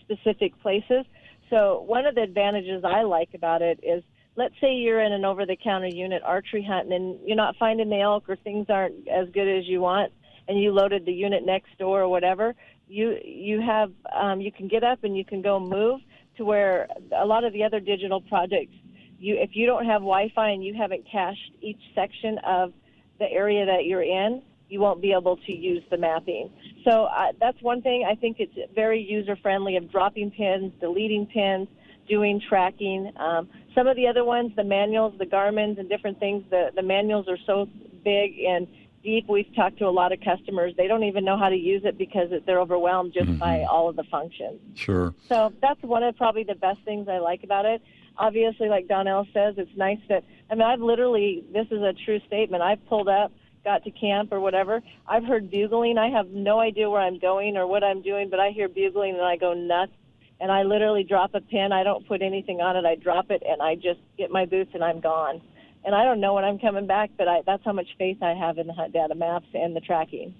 [0.00, 1.04] specific places.
[1.50, 4.02] So one of the advantages I like about it is,
[4.36, 8.28] let's say you're in an over-the-counter unit archery hunting and you're not finding the elk
[8.28, 10.12] or things aren't as good as you want,
[10.48, 12.54] and you loaded the unit next door or whatever.
[12.88, 16.00] You you have um, you can get up and you can go move
[16.36, 18.74] to where a lot of the other digital projects.
[19.18, 22.72] You if you don't have Wi-Fi and you haven't cached each section of
[23.18, 24.42] the area that you're in,
[24.74, 26.50] you won't be able to use the mapping.
[26.84, 28.04] So uh, that's one thing.
[28.10, 31.68] I think it's very user friendly of dropping pins, deleting pins,
[32.08, 33.12] doing tracking.
[33.16, 36.82] Um, some of the other ones, the manuals, the Garmin's, and different things, the, the
[36.82, 37.68] manuals are so
[38.04, 38.66] big and
[39.04, 39.26] deep.
[39.28, 40.74] We've talked to a lot of customers.
[40.76, 43.38] They don't even know how to use it because they're overwhelmed just mm-hmm.
[43.38, 44.58] by all of the functions.
[44.74, 45.14] Sure.
[45.28, 47.80] So that's one of probably the best things I like about it.
[48.18, 52.18] Obviously, like Donnell says, it's nice that, I mean, I've literally, this is a true
[52.26, 52.60] statement.
[52.62, 53.30] I've pulled up
[53.64, 55.98] got to camp or whatever, I've heard bugling.
[55.98, 59.14] I have no idea where I'm going or what I'm doing, but I hear bugling
[59.14, 59.92] and I go nuts.
[60.40, 61.72] And I literally drop a pin.
[61.72, 62.84] I don't put anything on it.
[62.84, 65.40] I drop it and I just get my boots and I'm gone.
[65.84, 68.34] And I don't know when I'm coming back, but I, that's how much faith I
[68.34, 70.34] have in the Hunt Data maps and the tracking.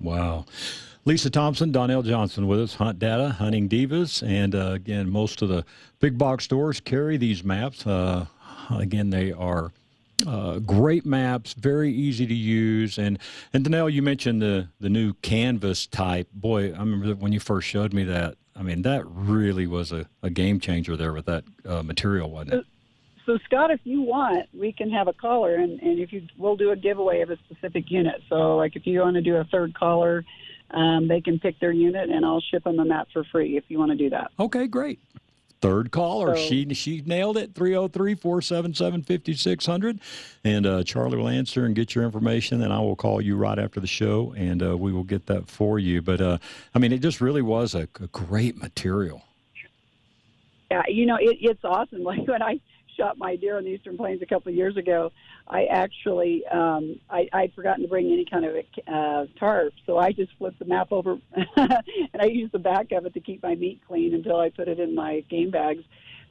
[0.00, 0.46] Wow.
[1.04, 4.26] Lisa Thompson, Donnell Johnson with us, Hunt Data, Hunting Divas.
[4.26, 5.64] And uh, again, most of the
[6.00, 7.86] big box stores carry these maps.
[7.86, 8.26] Uh,
[8.70, 9.72] again, they are
[10.26, 13.18] uh, great maps, very easy to use, and
[13.52, 16.28] and Donnell, you mentioned the the new canvas type.
[16.32, 18.36] Boy, I remember when you first showed me that.
[18.56, 22.54] I mean, that really was a, a game changer there with that uh, material, wasn't
[22.54, 22.66] it?
[23.24, 26.56] So, Scott, if you want, we can have a caller, and, and if you, we'll
[26.56, 28.20] do a giveaway of a specific unit.
[28.28, 30.24] So, like if you want to do a third caller,
[30.72, 33.64] um, they can pick their unit, and I'll ship them a map for free if
[33.68, 34.30] you want to do that.
[34.38, 34.98] Okay, great.
[35.60, 40.00] Third caller, so, she she nailed it 303-477-5600
[40.42, 43.58] and uh, Charlie will answer and get your information and I will call you right
[43.58, 46.00] after the show and uh, we will get that for you.
[46.00, 46.38] But uh,
[46.74, 49.22] I mean, it just really was a, a great material.
[50.70, 52.04] Yeah, you know, it, it's awesome.
[52.10, 52.58] Like when I
[53.00, 55.12] shot my deer on the Eastern Plains a couple of years ago,
[55.48, 59.98] I actually um, I, I'd forgotten to bring any kind of a uh, tarp, so
[59.98, 61.18] I just flipped the map over
[61.56, 64.68] and I used the back of it to keep my meat clean until I put
[64.68, 65.82] it in my game bags.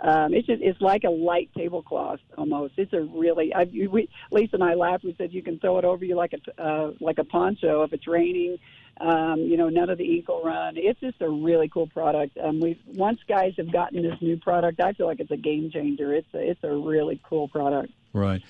[0.01, 2.75] Um, it's just it's like a light tablecloth almost.
[2.77, 5.03] It's a really I, we, Lisa and I laughed.
[5.03, 7.91] We said you can throw it over you like a uh, like a poncho if
[7.91, 8.58] it's raining
[8.99, 10.76] um, you know, none of the will run.
[10.78, 12.38] It's just a really cool product.
[12.38, 15.71] Um, we once guys have gotten this new product, I feel like it's a game
[15.71, 16.13] changer.
[16.13, 17.93] It's a, it's a really cool product.
[18.11, 18.41] Right.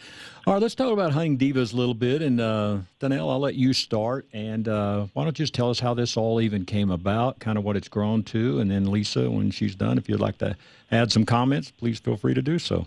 [0.47, 0.61] All right.
[0.61, 2.21] Let's talk about hunting divas a little bit.
[2.21, 4.25] And uh, Donnell, I'll let you start.
[4.31, 7.57] And uh, why don't you just tell us how this all even came about, kind
[7.57, 10.55] of what it's grown to, and then Lisa, when she's done, if you'd like to
[10.91, 12.85] add some comments, please feel free to do so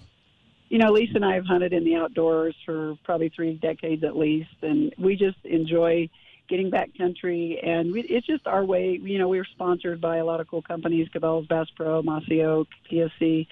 [0.73, 4.17] you know, Lisa and I have hunted in the outdoors for probably three decades at
[4.17, 6.09] least, and we just enjoy
[6.53, 9.01] getting back country, and we, it's just our way.
[9.03, 12.43] You know, we are sponsored by a lot of cool companies: Cabela's, Bass Pro, Mossy
[12.43, 13.47] Oak, PSC,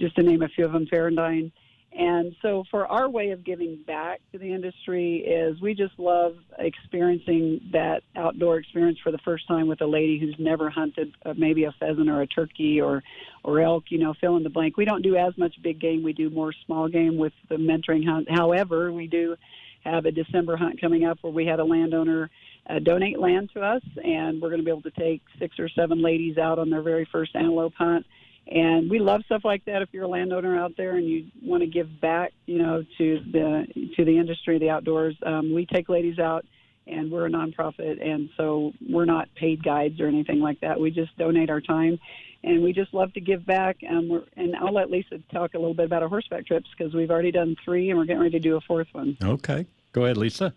[0.00, 1.52] just to name a few of them, Ferrandine.
[1.96, 6.38] And so, for our way of giving back to the industry, is we just love
[6.58, 11.34] experiencing that outdoor experience for the first time with a lady who's never hunted uh,
[11.36, 13.04] maybe a pheasant or a turkey or
[13.44, 13.84] or elk.
[13.90, 14.76] You know, fill in the blank.
[14.76, 16.02] We don't do as much big game.
[16.02, 18.28] We do more small game with the mentoring hunt.
[18.28, 19.36] However, we do
[19.84, 22.30] have a December hunt coming up where we had a landowner
[22.68, 25.68] uh, donate land to us, and we're going to be able to take six or
[25.68, 28.04] seven ladies out on their very first antelope hunt
[28.50, 29.82] and we love stuff like that.
[29.82, 33.20] If you're a landowner out there and you want to give back, you know, to
[33.32, 33.66] the
[33.96, 36.44] to the industry, the outdoors, um, we take ladies out,
[36.86, 40.80] and we're a nonprofit, and so we're not paid guides or anything like that.
[40.80, 41.98] We just donate our time,
[42.42, 43.78] and we just love to give back.
[43.88, 46.94] Um, we're, and I'll let Lisa talk a little bit about our horseback trips because
[46.94, 49.16] we've already done three, and we're getting ready to do a fourth one.
[49.22, 50.54] Okay, go ahead, Lisa.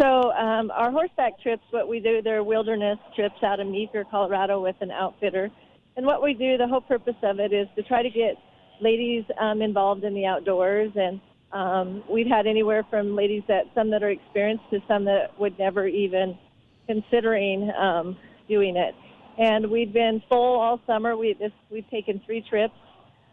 [0.00, 4.62] So um, our horseback trips, what we do, they're wilderness trips out of Meeker, Colorado,
[4.62, 5.50] with an outfitter
[5.96, 8.36] and what we do, the whole purpose of it is to try to get
[8.80, 10.92] ladies um, involved in the outdoors.
[10.96, 11.20] And
[11.52, 15.58] um, we've had anywhere from ladies that some that are experienced to some that would
[15.58, 16.38] never even
[16.86, 18.16] considering um,
[18.48, 18.94] doing it.
[19.38, 21.16] And we've been full all summer.
[21.16, 22.74] We this we've taken three trips.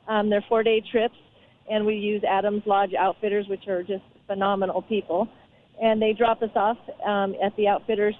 [0.08, 1.16] Um, they're four day trips,
[1.70, 5.28] and we use Adams Lodge Outfitters, which are just phenomenal people.
[5.82, 8.16] And they drop us off um, at the outfitters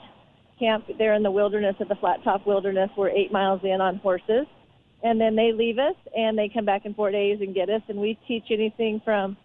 [0.60, 2.90] camp there in the wilderness at the Flat Top Wilderness.
[2.98, 4.46] We're eight miles in on horses.
[5.02, 7.82] And then they leave us and they come back in four days and get us.
[7.88, 9.38] And we teach anything from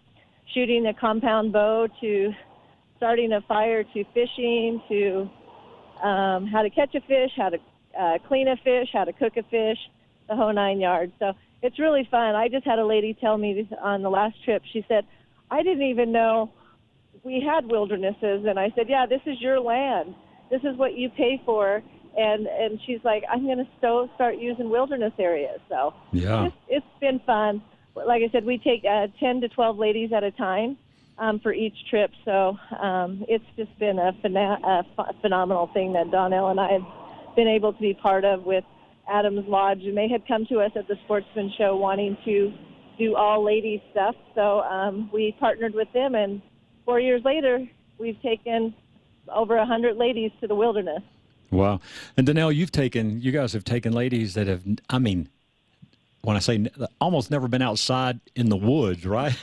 [0.53, 2.31] shooting a compound bow to
[2.97, 5.29] starting a fire to fishing to
[6.05, 7.57] um, how to catch a fish, how to
[7.99, 9.77] uh, clean a fish, how to cook a fish,
[10.29, 11.13] the whole nine yards.
[11.19, 12.35] So it's really fun.
[12.35, 15.05] I just had a lady tell me on the last trip, she said,
[15.51, 16.51] I didn't even know
[17.23, 18.45] we had wildernesses.
[18.47, 20.15] And I said, Yeah, this is your land
[20.49, 21.81] this is what you pay for
[22.17, 26.55] and and she's like i'm going to so start using wilderness areas so yeah it's,
[26.67, 27.61] it's been fun
[27.95, 30.77] like i said we take uh, 10 to 12 ladies at a time
[31.17, 35.93] um, for each trip so um, it's just been a, phena- a ph- phenomenal thing
[35.93, 36.81] that donnell and i have
[37.35, 38.63] been able to be part of with
[39.09, 42.51] adams lodge and they had come to us at the sportsman show wanting to
[42.97, 46.41] do all ladies stuff so um, we partnered with them and
[46.85, 47.67] four years later
[47.97, 48.73] we've taken
[49.29, 51.01] over a hundred ladies to the wilderness.
[51.51, 51.79] Wow!
[52.17, 55.29] And Donnell, you've taken you guys have taken ladies that have I mean,
[56.21, 56.65] when I say
[56.99, 59.35] almost never been outside in the woods, right?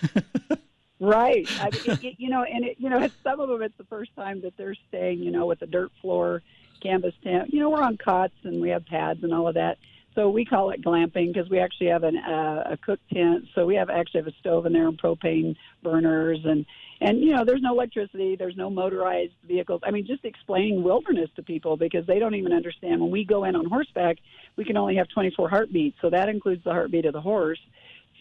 [1.01, 1.47] right.
[1.61, 4.15] I mean, it, you know, and it, you know, some of them it's the first
[4.17, 6.43] time that they're staying, you know, with a dirt floor,
[6.83, 7.53] canvas tent.
[7.53, 9.79] You know, we're on cots and we have pads and all of that.
[10.15, 13.45] So we call it glamping because we actually have an, uh, a cook tent.
[13.55, 16.67] So we have actually have a stove in there and propane burners and
[17.01, 19.81] and you know there's no electricity, there's no motorized vehicles.
[19.85, 23.01] I mean, just explaining wilderness to people because they don't even understand.
[23.01, 24.19] When we go in on horseback,
[24.57, 27.59] we can only have 24 heartbeats, so that includes the heartbeat of the horse.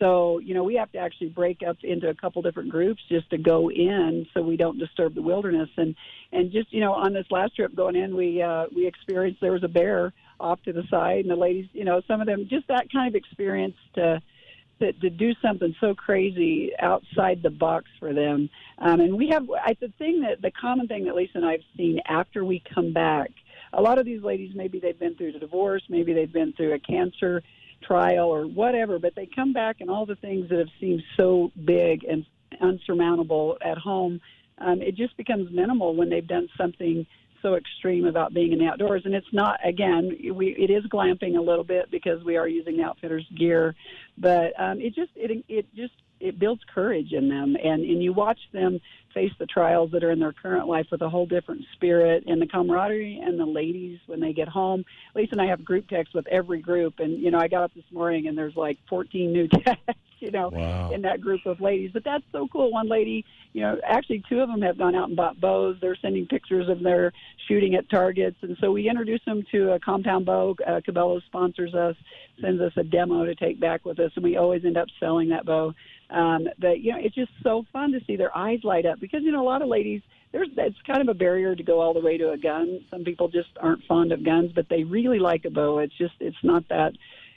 [0.02, 3.30] So, you know, we have to actually break up into a couple different groups just
[3.30, 5.70] to go in so we don't disturb the wilderness.
[5.78, 5.96] And
[6.32, 9.52] and just, you know, on this last trip going in, we uh we experienced there
[9.52, 12.48] was a bear off to the side, and the ladies, you know, some of them
[12.50, 14.20] just that kind of experience to
[14.80, 18.50] to, to do something so crazy outside the box for them.
[18.80, 21.64] Um, and we have I, the thing that the common thing that Lisa and I've
[21.78, 23.30] seen after we come back.
[23.74, 26.74] A lot of these ladies, maybe they've been through a divorce, maybe they've been through
[26.74, 27.42] a cancer
[27.82, 31.52] trial or whatever, but they come back and all the things that have seemed so
[31.66, 32.26] big and
[32.62, 34.22] unsurmountable at home,
[34.58, 37.06] um, it just becomes minimal when they've done something
[37.42, 39.02] so extreme about being in the outdoors.
[39.06, 42.78] And it's not again, we it is glamping a little bit because we are using
[42.78, 43.76] the outfitters gear,
[44.18, 48.14] but um, it just it it just it builds courage in them, and and you
[48.14, 48.80] watch them
[49.14, 52.42] face the trials that are in their current life with a whole different spirit and
[52.42, 54.86] the camaraderie and the ladies when they get home.
[55.16, 57.74] Lisa and I have group texts with every group, and you know I got up
[57.74, 60.92] this morning and there's like 14 new texts you know, wow.
[60.92, 61.92] in that group of ladies.
[61.94, 62.72] But that's so cool.
[62.72, 65.78] One lady, you know, actually two of them have gone out and bought bows.
[65.82, 67.12] They're sending pictures of their
[67.48, 70.56] shooting at targets, and so we introduce them to a compound bow.
[70.66, 71.96] Uh, Cabela's sponsors us,
[72.40, 75.30] sends us a demo to take back with us, and we always end up selling
[75.30, 75.74] that bow.
[76.10, 79.22] Um, but you know, it's just so fun to see their eyes light up because
[79.24, 80.02] you know a lot of ladies
[80.32, 82.86] there's it's kind of a barrier to go all the way to a gun.
[82.90, 85.80] Some people just aren't fond of guns, but they really like a bow.
[85.80, 86.94] It's just it's not that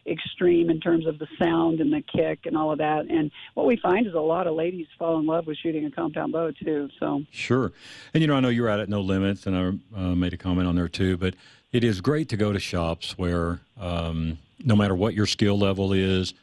[0.07, 3.07] extreme in terms of the sound and the kick and all of that.
[3.09, 5.91] And what we find is a lot of ladies fall in love with shooting a
[5.91, 6.89] compound bow too.
[6.99, 7.73] So sure,
[8.13, 9.57] and you know I know you're out at No Limits, and
[9.95, 11.17] I uh, made a comment on there too.
[11.17, 11.35] But
[11.73, 15.93] it is great to go to shops where um, no matter what your skill level
[15.93, 16.35] is,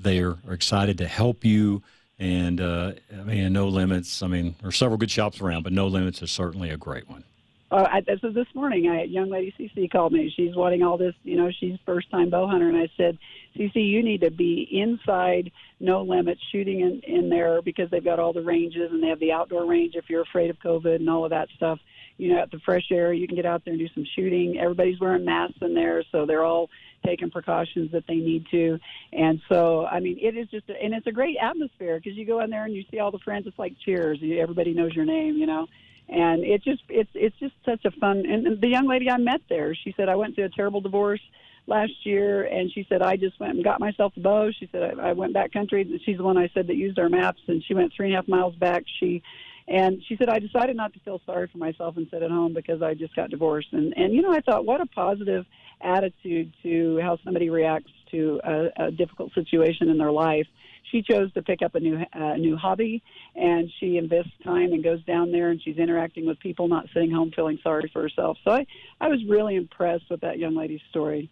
[0.00, 1.82] they are excited to help you.
[2.18, 4.22] And uh, I mean, No Limits.
[4.22, 7.08] I mean, there are several good shops around, but No Limits is certainly a great
[7.08, 7.24] one.
[7.72, 8.86] Uh, I, this was this morning.
[8.86, 10.30] I, young lady, CC, called me.
[10.36, 11.14] She's wanting all this.
[11.24, 13.16] You know, she's first time bow hunter, and I said,
[13.56, 15.50] CC, you need to be inside,
[15.80, 19.20] no limits, shooting in in there because they've got all the ranges and they have
[19.20, 21.78] the outdoor range if you're afraid of COVID and all of that stuff.
[22.18, 24.58] You know, at the fresh air, you can get out there and do some shooting.
[24.60, 26.68] Everybody's wearing masks in there, so they're all
[27.06, 28.78] taking precautions that they need to.
[29.14, 32.26] And so, I mean, it is just, a, and it's a great atmosphere because you
[32.26, 33.46] go in there and you see all the friends.
[33.46, 34.18] It's like cheers.
[34.22, 35.66] Everybody knows your name, you know
[36.08, 39.40] and it just it's it's just such a fun and the young lady I met
[39.48, 41.20] there she said I went through a terrible divorce
[41.66, 42.44] last year.
[42.44, 44.50] And she said I just went and got myself a bow.
[44.58, 47.08] She said I, I went back country she's the one I said that used our
[47.08, 48.84] maps and she went three and a half miles back.
[49.00, 49.22] She
[49.68, 52.52] and she said I decided not to feel sorry for myself and sit at home
[52.52, 53.72] because I just got divorced.
[53.72, 55.46] And and you know I thought what a positive
[55.80, 60.46] attitude to how somebody reacts to a, a difficult situation in their life
[60.90, 63.02] she chose to pick up a new uh, new hobby,
[63.34, 67.10] and she invests time and goes down there, and she's interacting with people, not sitting
[67.10, 68.36] home feeling sorry for herself.
[68.44, 68.66] So I,
[69.00, 71.30] I was really impressed with that young lady's story.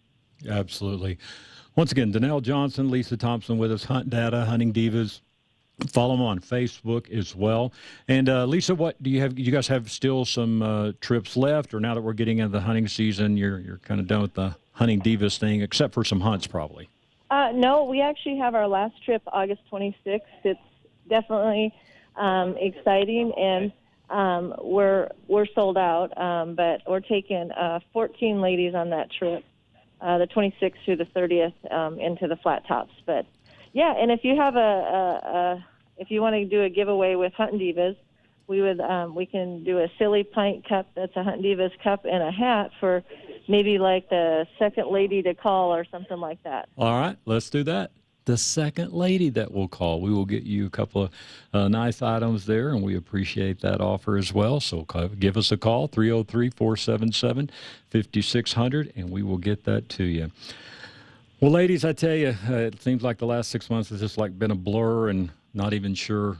[0.49, 1.17] Absolutely.
[1.75, 5.21] Once again, Danelle Johnson, Lisa Thompson with us, Hunt Data, Hunting Divas.
[5.87, 7.73] Follow them on Facebook as well.
[8.07, 9.39] And uh, Lisa, what do you have?
[9.39, 12.61] You guys have still some uh, trips left, or now that we're getting into the
[12.61, 16.19] hunting season, you're you're kind of done with the hunting divas thing, except for some
[16.21, 16.89] hunts, probably.
[17.31, 20.19] Uh, no, we actually have our last trip August 26th.
[20.43, 20.59] It's
[21.07, 21.73] definitely
[22.17, 23.71] um, exciting, and
[24.09, 26.15] um, we're we're sold out.
[26.21, 29.45] Um, but we're taking uh, 14 ladies on that trip,
[30.01, 32.91] uh, the 26th through the 30th, um, into the flat tops.
[33.05, 33.25] But
[33.71, 35.65] yeah, and if you have a, a, a
[35.99, 37.95] if you want to do a giveaway with Hunting Divas,
[38.51, 42.21] we would um, we can do a Silipint cup that's a Hunt Divas cup and
[42.21, 43.01] a hat for
[43.47, 46.67] maybe like the second lady to call or something like that.
[46.77, 47.91] All right, let's do that.
[48.25, 51.11] The second lady that will call, we will get you a couple of
[51.53, 54.59] uh, nice items there, and we appreciate that offer as well.
[54.59, 54.85] So
[55.17, 57.49] give us a call, 303 477
[57.89, 60.29] 5600, and we will get that to you.
[61.39, 64.17] Well, ladies, I tell you, uh, it seems like the last six months has just
[64.17, 66.37] like been a blur and not even sure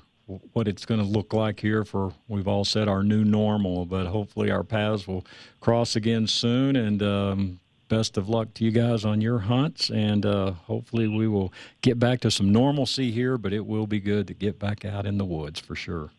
[0.54, 4.08] what it's going to look like here for we've all said our new normal but
[4.08, 5.26] hopefully our paths will
[5.60, 6.76] cross again soon.
[6.76, 7.60] And um,
[7.90, 9.90] best of luck to you guys on your hunts.
[9.90, 11.52] And uh, hopefully we will
[11.82, 15.06] get back to some normalcy here but it will be good to get back out
[15.06, 16.12] in the woods for sure.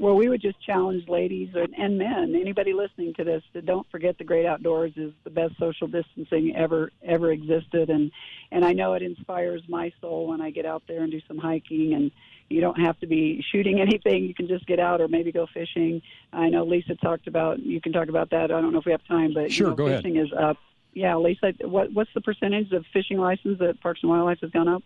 [0.00, 4.16] Well, we would just challenge ladies and men, anybody listening to this, to don't forget
[4.16, 8.10] the great outdoors is the best social distancing ever ever existed, and
[8.50, 11.36] and I know it inspires my soul when I get out there and do some
[11.36, 12.10] hiking and
[12.50, 14.24] you don't have to be shooting anything.
[14.24, 16.02] You can just get out or maybe go fishing.
[16.32, 17.60] I know Lisa talked about.
[17.60, 18.44] You can talk about that.
[18.50, 20.26] I don't know if we have time, but sure, you know, go fishing ahead.
[20.26, 20.56] is up.
[20.92, 24.68] Yeah, Lisa, what what's the percentage of fishing license that Parks and Wildlife has gone
[24.68, 24.82] up?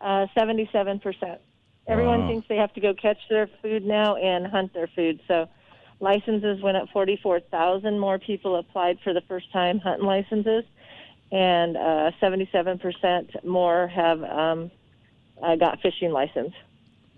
[0.00, 1.40] Uh, Seventy-seven percent.
[1.86, 2.28] Everyone Wow.
[2.28, 5.20] thinks they have to go catch their food now and hunt their food.
[5.28, 5.48] So
[6.00, 10.64] licenses went up 44,000 more people applied for the first time hunting licenses,
[11.30, 14.70] and uh, 77% more have um,
[15.42, 16.54] uh, got fishing license.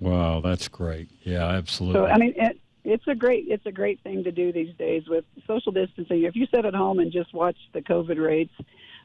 [0.00, 4.00] Wow that's great yeah absolutely So I mean, it, it's a great it's a great
[4.02, 6.22] thing to do these days with social distancing.
[6.24, 8.52] If you sit at home and just watch the COVID rates,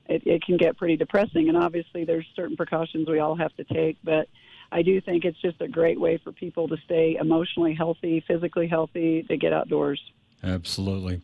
[0.07, 1.49] it, it can get pretty depressing.
[1.49, 4.27] And obviously, there's certain precautions we all have to take, but.
[4.73, 8.67] I do think it's just a great way for people to stay emotionally healthy, physically
[8.69, 10.01] healthy, to get outdoors.
[10.43, 11.21] absolutely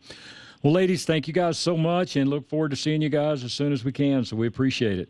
[0.62, 3.52] well ladies thank you guys so much and look forward to seeing you guys as
[3.52, 5.08] soon as we can so we appreciate it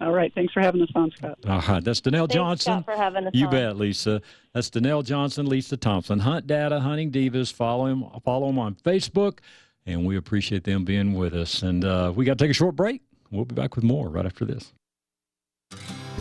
[0.00, 0.32] All right.
[0.34, 1.38] Thanks for having us on, Scott.
[1.46, 2.72] All right, that's Danelle Thanks, Johnson.
[2.82, 3.50] Scott, for having us You on.
[3.50, 4.22] bet, Lisa.
[4.54, 6.20] That's Danelle Johnson, Lisa Thompson.
[6.20, 7.52] Hunt Data, Hunting Divas.
[7.52, 8.04] Follow him.
[8.24, 9.38] Follow them on Facebook,
[9.86, 11.62] and we appreciate them being with us.
[11.62, 13.02] And uh, we got to take a short break.
[13.30, 14.72] We'll be back with more right after this.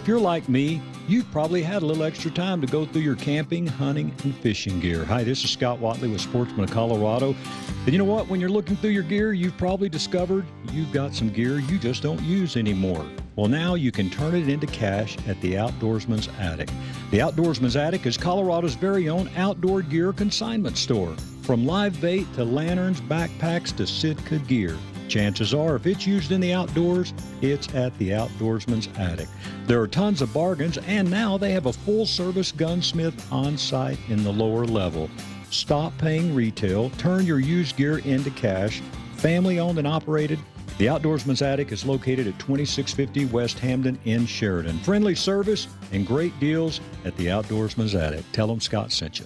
[0.07, 3.17] If you're like me, you've probably had a little extra time to go through your
[3.17, 5.03] camping, hunting, and fishing gear.
[5.03, 7.35] Hi, this is Scott Watley with Sportsman of Colorado.
[7.83, 8.29] And you know what?
[8.29, 12.03] When you're looking through your gear, you've probably discovered you've got some gear you just
[12.03, 13.05] don't use anymore.
[13.35, 16.69] Well, now you can turn it into cash at the Outdoorsman's Attic.
[17.11, 21.13] The Outdoorsman's Attic is Colorado's very own outdoor gear consignment store.
[21.41, 24.77] From live bait to lanterns, backpacks to Sitka gear.
[25.07, 29.27] Chances are, if it's used in the outdoors, it's at the Outdoorsman's Attic.
[29.65, 33.99] There are tons of bargains, and now they have a full service gunsmith on site
[34.09, 35.09] in the lower level.
[35.49, 38.81] Stop paying retail, turn your used gear into cash.
[39.15, 40.39] Family owned and operated.
[40.77, 44.77] The Outdoorsman's Attic is located at 2650 West Hampden in Sheridan.
[44.79, 48.23] Friendly service and great deals at the Outdoorsman's Attic.
[48.31, 49.25] Tell them Scott sent you.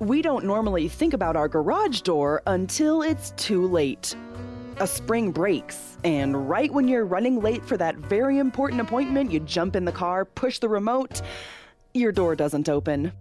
[0.00, 4.16] We don't normally think about our garage door until it's too late.
[4.80, 9.38] A spring breaks, and right when you're running late for that very important appointment, you
[9.40, 11.20] jump in the car, push the remote,
[11.92, 13.12] your door doesn't open.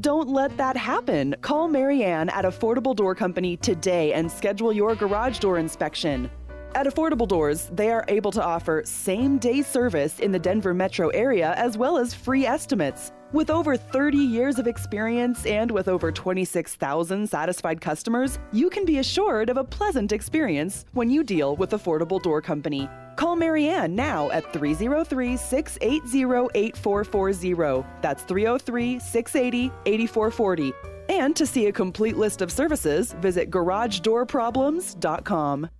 [0.00, 1.34] Don't let that happen.
[1.40, 6.30] Call Marianne at Affordable Door Company today and schedule your garage door inspection.
[6.76, 11.08] At Affordable Doors, they are able to offer same day service in the Denver metro
[11.08, 13.10] area as well as free estimates.
[13.32, 18.98] With over 30 years of experience and with over 26,000 satisfied customers, you can be
[18.98, 22.88] assured of a pleasant experience when you deal with Affordable Door Company.
[23.14, 27.86] Call Marianne now at 303 680 8440.
[28.02, 30.72] That's 303 680 8440.
[31.08, 35.70] And to see a complete list of services, visit garagedoorproblems.com.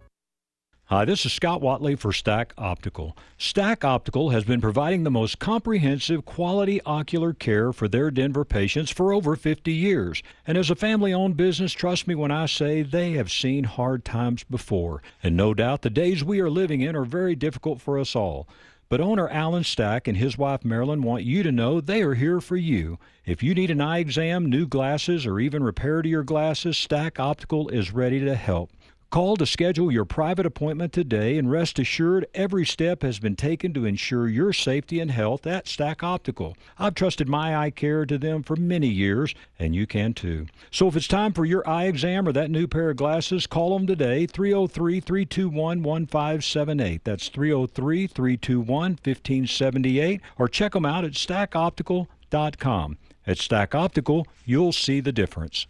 [0.91, 3.16] Hi, this is Scott Watley for Stack Optical.
[3.38, 8.91] Stack Optical has been providing the most comprehensive quality ocular care for their Denver patients
[8.91, 10.20] for over 50 years.
[10.49, 14.05] And as a family owned business, trust me when I say they have seen hard
[14.05, 15.01] times before.
[15.22, 18.49] And no doubt the days we are living in are very difficult for us all.
[18.88, 22.41] But owner Alan Stack and his wife Marilyn want you to know they are here
[22.41, 22.99] for you.
[23.24, 27.20] If you need an eye exam, new glasses, or even repair to your glasses, Stack
[27.20, 28.72] Optical is ready to help.
[29.11, 33.74] Call to schedule your private appointment today and rest assured every step has been taken
[33.74, 36.56] to ensure your safety and health at Stack Optical.
[36.78, 40.46] I've trusted my eye care to them for many years, and you can too.
[40.70, 43.76] So if it's time for your eye exam or that new pair of glasses, call
[43.76, 47.02] them today 303 321 1578.
[47.02, 52.98] That's 303 321 1578, or check them out at stackoptical.com.
[53.26, 55.66] At Stack Optical, you'll see the difference.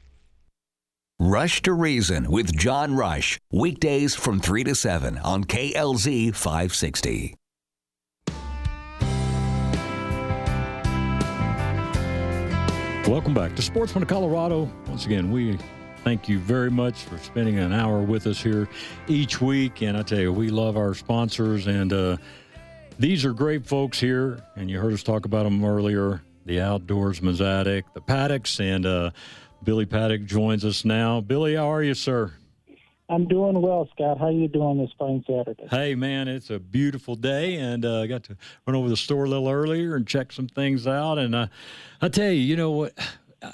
[1.30, 3.38] Rush to Reason with John Rush.
[3.52, 7.36] Weekdays from 3 to 7 on KLZ 560.
[13.08, 14.68] Welcome back to Sportsman of Colorado.
[14.88, 15.56] Once again, we
[16.02, 18.68] thank you very much for spending an hour with us here
[19.06, 19.82] each week.
[19.82, 22.16] And I tell you, we love our sponsors, and uh,
[22.98, 24.42] these are great folks here.
[24.56, 29.10] And you heard us talk about them earlier the Outdoorsman's Attic, the Paddocks, and uh,
[29.62, 31.20] Billy Paddock joins us now.
[31.20, 32.32] Billy, how are you, sir?
[33.10, 34.18] I'm doing well, Scott.
[34.18, 35.66] How are you doing this fine Saturday?
[35.68, 38.36] Hey, man, it's a beautiful day, and uh, I got to
[38.66, 41.18] run over the store a little earlier and check some things out.
[41.18, 41.48] And uh,
[42.00, 42.94] I tell you, you know what?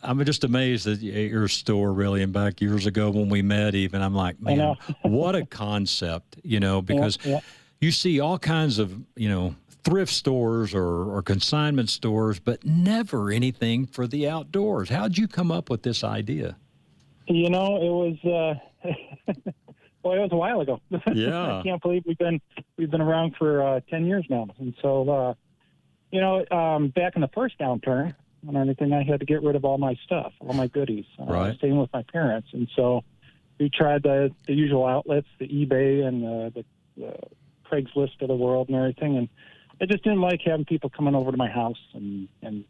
[0.02, 2.22] I'm just amazed at your store, really.
[2.22, 6.60] And back years ago when we met, even I'm like, man, what a concept, you
[6.60, 7.40] know, because yeah, yeah.
[7.80, 9.54] you see all kinds of, you know,
[9.86, 14.88] thrift stores or, or consignment stores, but never anything for the outdoors.
[14.88, 16.56] How'd you come up with this idea?
[17.28, 18.58] You know, it was.
[18.84, 18.90] Uh,
[20.02, 20.80] well, it was a while ago.
[21.14, 22.40] Yeah, I can't believe we've been
[22.76, 25.34] we've been around for uh, ten years now, and so uh,
[26.10, 28.14] you know, um, back in the first downturn
[28.46, 31.06] and everything, I had to get rid of all my stuff, all my goodies.
[31.18, 31.56] Uh, right.
[31.58, 33.04] Staying with my parents, and so
[33.60, 36.64] we tried the the usual outlets, the eBay and the,
[36.96, 37.14] the
[37.70, 39.28] Craigslist of the world and everything, and
[39.80, 42.64] I just didn't like having people coming over to my house and and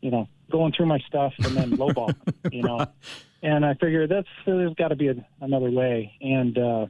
[0.00, 2.14] you know going through my stuff and then lowball,
[2.52, 2.86] you know.
[3.42, 6.12] And I figured that's there's got to be a, another way.
[6.20, 6.86] And uh,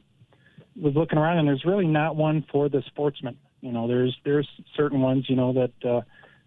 [0.81, 3.37] was looking around, and there's really not one for the sportsman.
[3.61, 6.03] You know, there's there's certain ones, you know, that uh,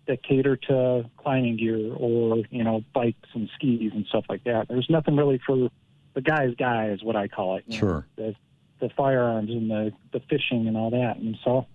[0.07, 4.67] that cater to climbing gear or you know bikes and skis and stuff like that.
[4.67, 5.69] There's nothing really for
[6.13, 7.65] the guy's guy, is what I call it.
[7.71, 8.05] Sure.
[8.17, 8.33] Know,
[8.79, 11.17] the, the firearms and the the fishing and all that.
[11.17, 11.65] And so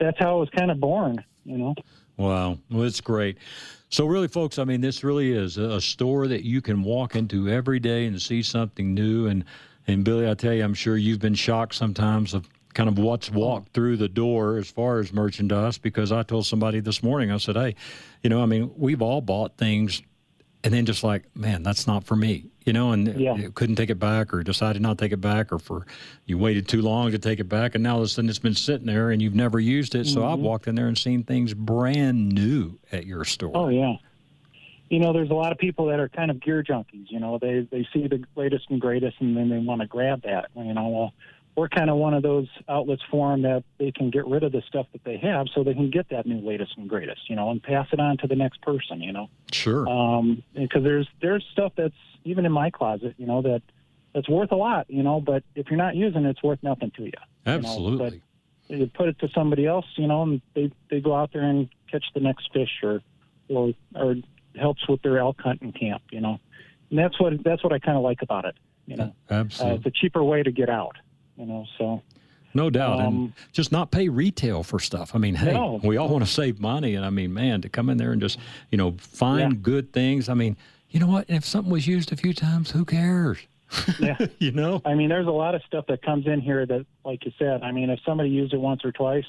[0.00, 1.74] that's how it was kind of born, you know.
[2.16, 3.38] Wow, well, it's great.
[3.88, 7.48] So, really, folks, I mean, this really is a store that you can walk into
[7.48, 9.26] every day and see something new.
[9.26, 9.44] And,
[9.86, 13.30] and Billy, I tell you, I'm sure you've been shocked sometimes of kind of what's
[13.30, 15.76] walked through the door as far as merchandise.
[15.76, 17.74] Because I told somebody this morning, I said, hey,
[18.22, 20.02] you know, I mean, we've all bought things
[20.62, 23.36] and then just like, man, that's not for me you know, and yeah.
[23.54, 25.86] couldn't take it back or decided not to take it back or for
[26.26, 28.38] you waited too long to take it back and now all of a sudden it's
[28.38, 30.06] been sitting there and you've never used it.
[30.06, 30.32] So mm-hmm.
[30.32, 33.52] I've walked in there and seen things brand new at your store.
[33.54, 33.94] Oh yeah.
[34.88, 37.06] You know, there's a lot of people that are kind of gear junkies.
[37.08, 40.22] You know, they they see the latest and greatest, and then they want to grab
[40.22, 40.50] that.
[40.56, 41.14] You know, well,
[41.56, 44.52] we're kind of one of those outlets for them that they can get rid of
[44.52, 47.36] the stuff that they have so they can get that new latest and greatest, you
[47.36, 49.28] know, and pass it on to the next person, you know.
[49.52, 49.88] Sure.
[49.88, 51.94] Um, because there's there's stuff that's
[52.24, 53.62] even in my closet, you know, that
[54.14, 56.90] that's worth a lot, you know, but if you're not using it, it's worth nothing
[56.96, 57.12] to you.
[57.46, 57.90] Absolutely.
[57.90, 58.20] You know?
[58.68, 61.42] But you put it to somebody else, you know, and they they go out there
[61.42, 63.02] and catch the next fish or
[63.48, 64.16] or or
[64.56, 66.38] helps with their elk hunting camp, you know.
[66.90, 69.12] And that's what that's what I kind of like about it, you know.
[69.28, 69.72] Absolutely.
[69.72, 70.96] Uh, it's a cheaper way to get out,
[71.40, 71.66] you know.
[71.78, 72.02] So
[72.54, 75.14] no doubt, um, and just not pay retail for stuff.
[75.14, 75.80] I mean, hey, no.
[75.82, 78.20] we all want to save money, and I mean, man, to come in there and
[78.20, 78.38] just
[78.70, 79.58] you know find yeah.
[79.62, 80.28] good things.
[80.28, 80.56] I mean,
[80.90, 81.26] you know what?
[81.28, 83.38] If something was used a few times, who cares?
[84.00, 84.18] Yeah.
[84.38, 84.82] you know?
[84.84, 87.62] I mean, there's a lot of stuff that comes in here that, like you said,
[87.62, 89.26] I mean, if somebody used it once or twice,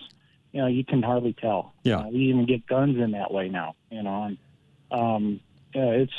[0.51, 1.73] you know, you can hardly tell.
[1.83, 1.99] Yeah.
[1.99, 4.37] Uh, we even get guns in that way now, you know, and,
[4.91, 5.39] um,
[5.75, 6.13] yeah, it's,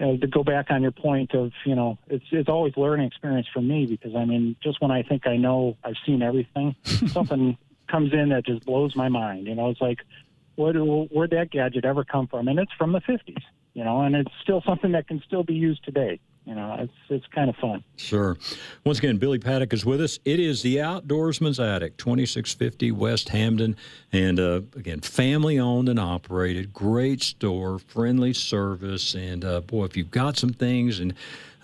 [0.00, 3.46] uh, to go back on your point of you know it's it's always learning experience
[3.52, 7.56] for me because I mean just when I think I know I've seen everything, something
[7.88, 9.46] comes in that just blows my mind.
[9.46, 9.98] You know, it's like
[10.56, 12.48] where where'd that gadget ever come from?
[12.48, 13.42] And it's from the 50s.
[13.74, 16.92] You know, and it's still something that can still be used today you know, it's
[17.08, 17.82] it's kind of fun.
[17.96, 18.38] Sure.
[18.84, 20.20] Once again, Billy Paddock is with us.
[20.24, 23.76] It is the Outdoorsman's Attic, 2650 West Hampden,
[24.12, 26.72] and uh, again, family owned and operated.
[26.72, 31.14] Great store, friendly service, and uh, boy, if you've got some things and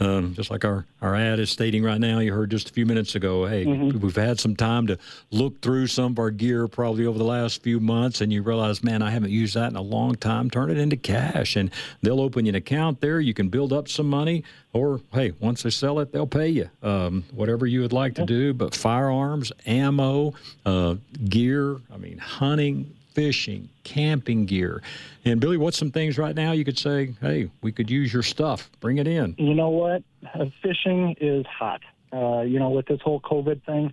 [0.00, 2.86] um, just like our, our ad is stating right now, you heard just a few
[2.86, 3.98] minutes ago, hey, mm-hmm.
[4.00, 4.98] we've had some time to
[5.30, 8.82] look through some of our gear probably over the last few months, and you realize,
[8.82, 10.50] man, I haven't used that in a long time.
[10.50, 11.70] Turn it into cash, and
[12.02, 13.20] they'll open you an account there.
[13.20, 16.70] You can build up some money, or hey, once they sell it, they'll pay you.
[16.82, 20.34] Um, whatever you would like to do, but firearms, ammo,
[20.66, 20.96] uh,
[21.28, 24.82] gear, I mean, hunting, fishing, camping gear.
[25.24, 28.22] And Billy, what's some things right now you could say, hey, we could use your
[28.22, 29.34] stuff, bring it in?
[29.38, 30.02] You know what?
[30.34, 31.80] Uh, fishing is hot.
[32.12, 33.92] Uh, you know, with this whole COVID thing,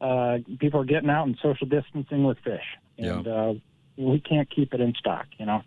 [0.00, 2.64] uh, people are getting out and social distancing with fish.
[2.98, 3.32] And yeah.
[3.32, 3.54] uh,
[3.96, 5.62] we can't keep it in stock, you know.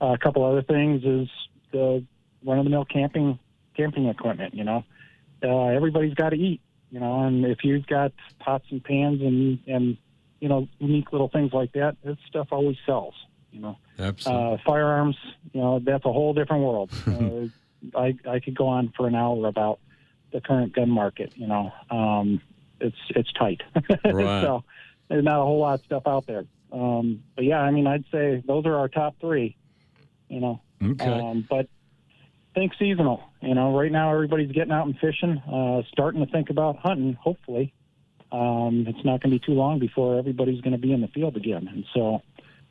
[0.00, 1.28] Uh, a couple other things is
[1.72, 2.04] the
[2.44, 3.38] run of the mill camping
[3.76, 4.84] camping equipment, you know.
[5.42, 9.58] Uh, everybody's got to eat, you know, and if you've got pots and pans and,
[9.66, 9.96] and
[10.42, 11.96] you know, unique little things like that.
[12.02, 13.14] That stuff always sells.
[13.52, 14.54] You know, absolutely.
[14.54, 15.16] Uh, firearms,
[15.52, 16.90] you know, that's a whole different world.
[17.06, 19.78] uh, I I could go on for an hour about
[20.32, 21.32] the current gun market.
[21.36, 22.42] You know, um,
[22.80, 23.62] it's it's tight.
[24.04, 24.42] Right.
[24.42, 24.64] so
[25.08, 26.44] there's not a whole lot of stuff out there.
[26.72, 29.56] Um, but yeah, I mean, I'd say those are our top three.
[30.28, 31.04] You know, okay.
[31.06, 31.68] Um, but
[32.52, 33.22] think seasonal.
[33.40, 37.12] You know, right now everybody's getting out and fishing, uh, starting to think about hunting.
[37.14, 37.74] Hopefully,
[38.32, 41.08] um, it's not going to be too long before everybody's going to be in the
[41.08, 41.68] field again.
[41.68, 42.22] And so,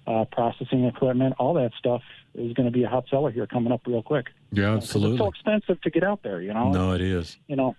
[0.08, 2.02] uh, processing equipment, all that stuff
[2.34, 4.28] is going to be a hot seller here coming up real quick.
[4.52, 5.16] Yeah, absolutely.
[5.16, 6.72] it's so expensive to get out there, you know.
[6.72, 7.38] No, it is.
[7.48, 7.76] You know,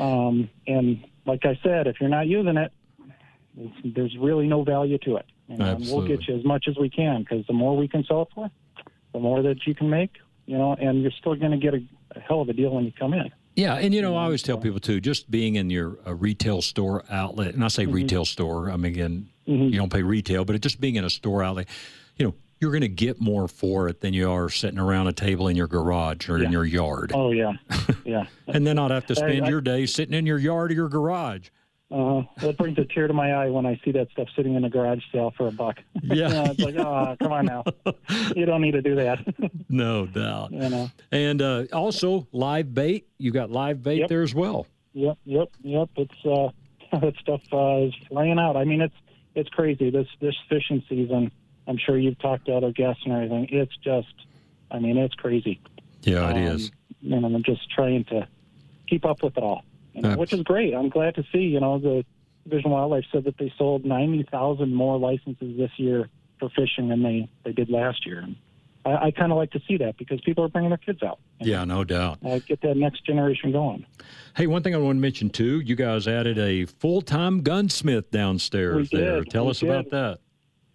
[0.00, 2.72] um, and like I said, if you're not using it,
[3.84, 5.26] there's really no value to it.
[5.48, 8.04] And, and we'll get you as much as we can because the more we can
[8.04, 8.50] sell it for,
[9.12, 10.12] the more that you can make.
[10.46, 11.82] You know, and you're still going to get a,
[12.16, 13.30] a hell of a deal when you come in.
[13.56, 16.62] Yeah, and you know, I always tell people too, just being in your a retail
[16.62, 17.94] store outlet, and I say mm-hmm.
[17.94, 19.64] retail store, I mean, again, mm-hmm.
[19.64, 21.66] you don't pay retail, but it just being in a store outlet,
[22.16, 25.12] you know, you're going to get more for it than you are sitting around a
[25.12, 26.46] table in your garage or yeah.
[26.46, 27.12] in your yard.
[27.14, 27.52] Oh yeah,
[28.04, 28.26] yeah.
[28.46, 30.74] and then not have to spend I, I, your day sitting in your yard or
[30.74, 31.48] your garage.
[31.90, 34.64] Uh, that brings a tear to my eye when I see that stuff sitting in
[34.64, 35.80] a garage sale for a buck.
[36.02, 37.64] Yeah, you know, it's like, oh, come on now,
[38.36, 39.18] you don't need to do that.
[39.68, 40.52] no doubt.
[40.52, 43.08] You know, and uh, also live bait.
[43.18, 44.08] You got live bait yep.
[44.08, 44.68] there as well.
[44.92, 45.88] Yep, yep, yep.
[45.96, 46.50] It's uh,
[47.00, 48.56] that stuff uh, is flying out.
[48.56, 48.96] I mean, it's
[49.34, 49.90] it's crazy.
[49.90, 51.32] This this fishing season.
[51.66, 53.46] I'm sure you've talked to other guests and everything.
[53.50, 54.12] It's just,
[54.72, 55.60] I mean, it's crazy.
[56.02, 56.72] Yeah, it um, is.
[57.02, 58.26] And I'm just trying to
[58.88, 59.62] keep up with it all
[59.94, 60.74] you know, which is great.
[60.74, 61.38] I'm glad to see.
[61.38, 62.04] You know, the
[62.44, 67.02] Division of Wildlife said that they sold 90,000 more licenses this year for fishing than
[67.02, 68.20] they they did last year.
[68.20, 68.36] And
[68.84, 71.18] I, I kind of like to see that because people are bringing their kids out.
[71.40, 72.18] Yeah, no doubt.
[72.24, 73.84] Uh, get that next generation going.
[74.36, 78.10] Hey, one thing I want to mention too, you guys added a full time gunsmith
[78.10, 79.20] downstairs we there.
[79.20, 79.30] Did.
[79.30, 79.70] Tell we us did.
[79.70, 80.18] about that.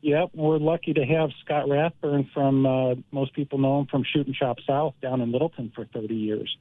[0.02, 4.36] Yep, we're lucky to have Scott Rathburn from, uh, most people know him from Shooting
[4.36, 6.56] Shop South down in Littleton for 30 years.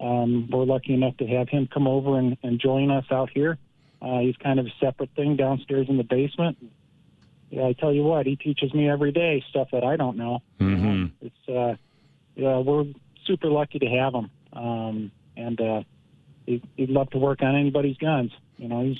[0.00, 3.58] Um, we're lucky enough to have him come over and, and join us out here.
[4.02, 6.58] Uh, he's kind of a separate thing downstairs in the basement.
[7.50, 10.42] Yeah, I tell you what, he teaches me every day stuff that I don't know.
[10.60, 11.26] Mm-hmm.
[11.26, 11.76] it's uh,
[12.34, 12.84] yeah, we're
[13.24, 15.82] super lucky to have him, um, and uh,
[16.44, 18.32] he, he'd love to work on anybody's guns.
[18.58, 18.98] You know, he's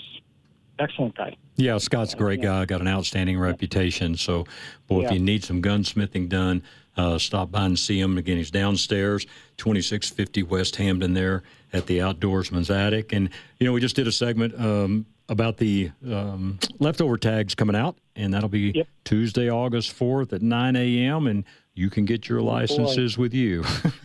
[0.78, 1.36] excellent guy.
[1.56, 2.64] Yeah, Scott's a great guy.
[2.66, 4.16] Got an outstanding reputation.
[4.16, 4.46] So,
[4.86, 6.62] boy, if you need some gunsmithing done,
[6.96, 8.18] uh, stop by and see him.
[8.18, 13.12] Again, he's downstairs, 2650 West Hampden there at the Outdoorsman's Attic.
[13.12, 17.76] And, you know, we just did a segment um, about the um, leftover tags coming
[17.76, 18.86] out, and that'll be yep.
[19.04, 23.62] Tuesday, August 4th at 9 a.m., and you can get your licenses with you.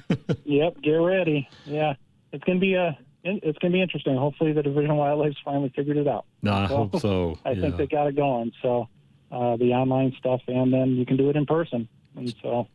[0.44, 1.48] yep, get ready.
[1.66, 1.94] Yeah,
[2.34, 4.16] it's going to be a it's going to be interesting.
[4.16, 6.26] Hopefully, the Division of Wildlife's finally figured it out.
[6.42, 7.38] No, I so, hope so.
[7.46, 7.62] I yeah.
[7.62, 8.52] think they got it going.
[8.62, 8.88] So
[9.32, 11.88] uh, the online stuff, and then you can do it in person.
[12.16, 12.68] And so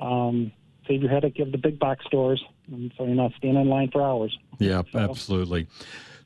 [0.00, 0.52] um,
[0.86, 3.90] save your headache of the big box stores, and so you're not standing in line
[3.90, 4.36] for hours.
[4.58, 5.66] Yeah, so, absolutely.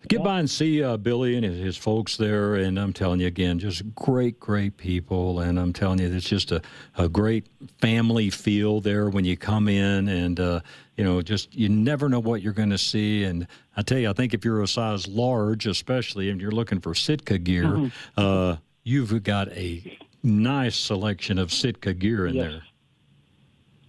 [0.06, 3.26] Get by and see uh, Billy and his, his, folks there, and I'm telling you
[3.26, 6.62] again, just great, great people, and I'm telling you, it's just a,
[6.96, 7.46] a great
[7.80, 10.60] family feel there when you come in, and uh,
[10.98, 13.46] you know, just you never know what you're going to see, and
[13.76, 16.92] I tell you, I think if you're a size large, especially, and you're looking for
[16.92, 17.88] Sitka gear, mm-hmm.
[18.16, 22.50] uh, you've got a nice selection of Sitka gear in yes.
[22.50, 22.62] there.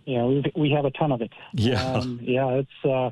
[0.05, 1.31] Yeah, we, we have a ton of it.
[1.53, 1.83] Yeah.
[1.93, 3.09] Um, yeah, it's, uh,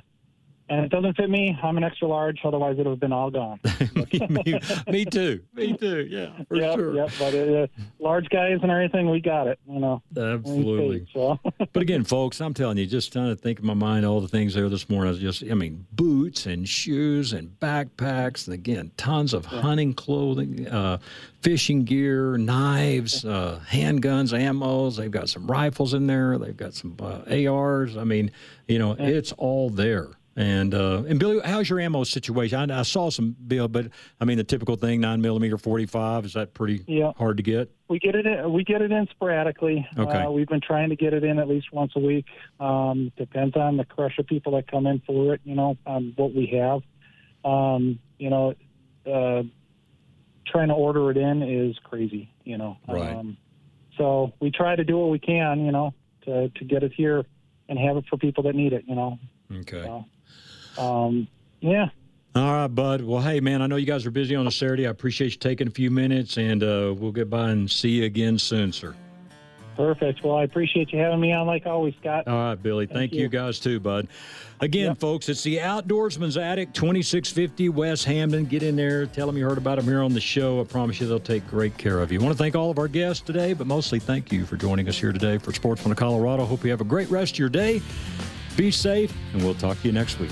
[0.69, 1.57] and it doesn't fit me.
[1.61, 3.59] I'm an extra large, otherwise it would have been all gone.
[4.29, 5.41] me, me too.
[5.53, 6.07] Me too.
[6.09, 6.95] Yeah, for yep, sure.
[6.95, 7.67] Yep, but uh,
[7.99, 9.59] large guys and everything, we got it.
[9.67, 10.99] You know, Absolutely.
[10.99, 11.39] We so.
[11.43, 14.27] but again, folks, I'm telling you, just trying to think in my mind all the
[14.27, 15.07] things there this morning.
[15.07, 19.93] I was just, I mean, boots and shoes and backpacks, and again, tons of hunting
[19.93, 20.97] clothing, uh,
[21.41, 24.97] fishing gear, knives, uh, handguns, ammos.
[24.97, 26.37] They've got some rifles in there.
[26.37, 27.95] They've got some uh, ARs.
[27.95, 28.31] I mean,
[28.67, 30.09] you know, it's all there.
[30.37, 32.69] And uh, and Billy, how's your ammo situation?
[32.69, 33.87] I, I saw some Bill, but
[34.21, 36.25] I mean the typical thing, nine millimeter, forty five.
[36.25, 37.13] Is that pretty Yeah.
[37.17, 37.71] hard to get?
[37.89, 38.53] We get it in.
[38.53, 39.87] We get it in sporadically.
[39.97, 40.23] Okay.
[40.25, 42.25] Uh, we've been trying to get it in at least once a week.
[42.59, 45.41] Um, depends on the crush of people that come in for it.
[45.43, 46.81] You know, on what we have.
[47.43, 48.53] Um, you know,
[49.11, 49.41] uh,
[50.45, 52.29] trying to order it in is crazy.
[52.43, 52.77] You know.
[52.87, 53.15] Right.
[53.15, 53.37] Um,
[53.97, 55.65] so we try to do what we can.
[55.65, 57.25] You know, to to get it here
[57.69, 58.83] and have it for people that need it.
[58.87, 59.17] You know.
[59.61, 59.81] Okay.
[59.83, 60.05] So,
[60.77, 61.27] um,
[61.59, 61.89] yeah.
[62.35, 63.01] All right, bud.
[63.01, 64.85] Well, hey, man, I know you guys are busy on a Saturday.
[64.85, 68.05] I appreciate you taking a few minutes, and uh, we'll get by and see you
[68.05, 68.95] again soon, sir.
[69.75, 70.23] Perfect.
[70.23, 72.27] Well, I appreciate you having me on, like always, Scott.
[72.27, 72.87] All right, Billy.
[72.87, 73.21] Thank, you.
[73.21, 73.29] you.
[73.29, 74.07] guys too, bud.
[74.59, 78.45] Again, folks, it's the Outdoorsman's Attic, 2650 West Hampden.
[78.45, 79.05] Get in there.
[79.05, 80.59] Tell them you heard about them here on the show.
[80.59, 82.19] I promise you they'll take great care of you.
[82.19, 84.89] I want to thank all of our guests today, but mostly thank you for joining
[84.89, 86.43] us here today for Sportsman of Colorado.
[86.43, 87.81] Hope you have a great rest of your day.
[88.55, 90.31] Be safe, and we'll talk to you next week.